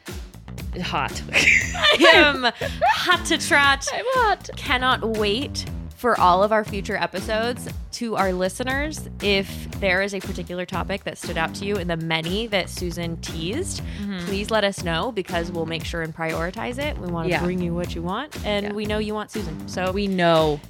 [0.80, 1.20] hot.
[1.32, 2.52] I am
[2.84, 3.88] hot to trot.
[3.92, 4.50] I'm hot.
[4.56, 5.66] Cannot wait
[5.96, 9.08] for all of our future episodes to our listeners.
[9.20, 12.70] If there is a particular topic that stood out to you in the many that
[12.70, 14.24] Susan teased, mm-hmm.
[14.26, 16.96] please let us know because we'll make sure and prioritize it.
[16.98, 17.42] We want to Yeah.
[17.42, 18.72] bring you what you want, and Yeah.
[18.74, 19.66] we know you want Susan.
[19.66, 20.60] So We know.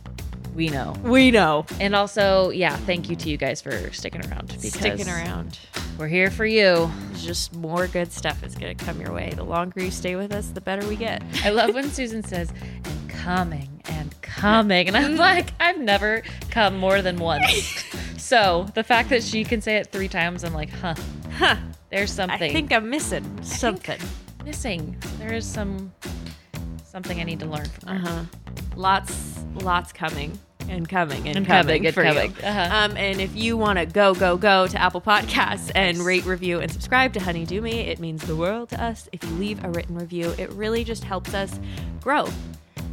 [0.56, 0.94] We know.
[1.04, 1.66] we know.
[1.80, 5.58] And also, yeah, thank you to you guys for sticking around because Sticking around.
[5.98, 6.90] We're here for you.
[7.16, 9.34] Just more good stuff is going to come your way.
[9.36, 11.22] The longer you stay with us, the better we get.
[11.44, 12.50] I love when Susan says,
[12.84, 14.88] and coming and coming.
[14.88, 17.84] And I'm like, I've never come more than once.
[18.16, 20.94] so the fact that she can say it three times, I'm like, huh,
[21.32, 21.56] Huh.
[21.90, 24.00] there's something I think I'm missing something.
[24.42, 24.96] missing.
[25.18, 25.92] There is some
[26.82, 28.08] something I need to learn from her.
[28.08, 28.24] Uh huh.
[28.74, 30.38] Lots, lots coming
[30.68, 32.30] and coming and, And coming, coming for coming.
[32.32, 32.42] you.
[32.46, 32.76] Uh-huh.
[32.76, 36.60] Um, and if you want to go, go, go to Apple Podcasts and rate, review,
[36.60, 39.08] and subscribe to Honey Do Me, it means the world to us.
[39.12, 41.58] If you leave a written review, it really just helps us
[42.00, 42.28] grow.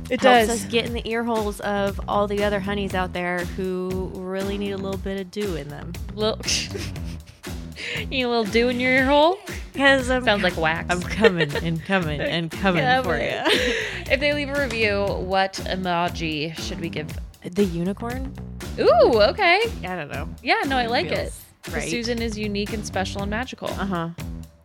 [0.10, 0.50] It does.
[0.50, 4.58] us get in the ear holes of all the other honeys out there who really
[4.58, 5.94] need a little bit of dew in them.
[6.14, 6.40] Little,
[8.00, 9.40] you need a little dew in your ear hole?
[9.72, 10.88] Because Sounds like wax.
[10.90, 13.24] I'm coming and coming and coming for you.
[14.12, 17.08] if they leave a review, what emoji should we give?
[17.52, 18.34] The unicorn?
[18.80, 19.62] Ooh, okay.
[19.86, 20.30] I don't know.
[20.42, 21.32] Yeah, no, I like it.
[21.32, 21.90] Feels 'Cause right.
[21.90, 23.70] Susan is unique and special and magical.
[23.70, 24.10] Uh huh.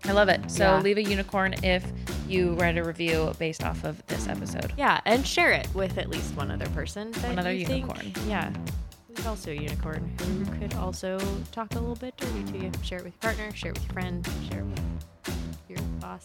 [0.04, 0.50] I love it.
[0.50, 0.80] So Yeah.
[0.80, 1.84] leave a unicorn if
[2.28, 4.72] you write a review based off of this episode.
[4.76, 7.10] Yeah, and share it with at least one other person.
[7.12, 8.12] That One other you think- unicorn.
[8.28, 8.50] yeah.
[9.14, 11.18] Who's also a unicorn who could also
[11.52, 12.70] talk a little bit dirty to you.
[12.82, 16.24] Share it with your partner, share it with your friend, share it with your boss.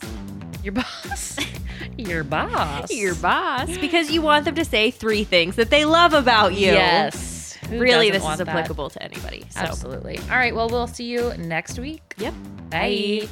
[0.63, 1.39] Your boss.
[1.97, 2.91] Your boss.
[2.91, 3.77] Your boss.
[3.77, 6.67] Because you want them to say three things that they love about you.
[6.67, 7.57] Yes.
[7.69, 8.47] Who really, this is want that?
[8.47, 9.45] applicable to anybody.
[9.49, 9.59] So.
[9.59, 10.17] Absolutely.
[10.29, 10.55] All right.
[10.55, 12.15] Well, we'll see you next week.
[12.17, 12.33] Yep.
[12.69, 13.19] Bye.
[13.21, 13.27] Bye.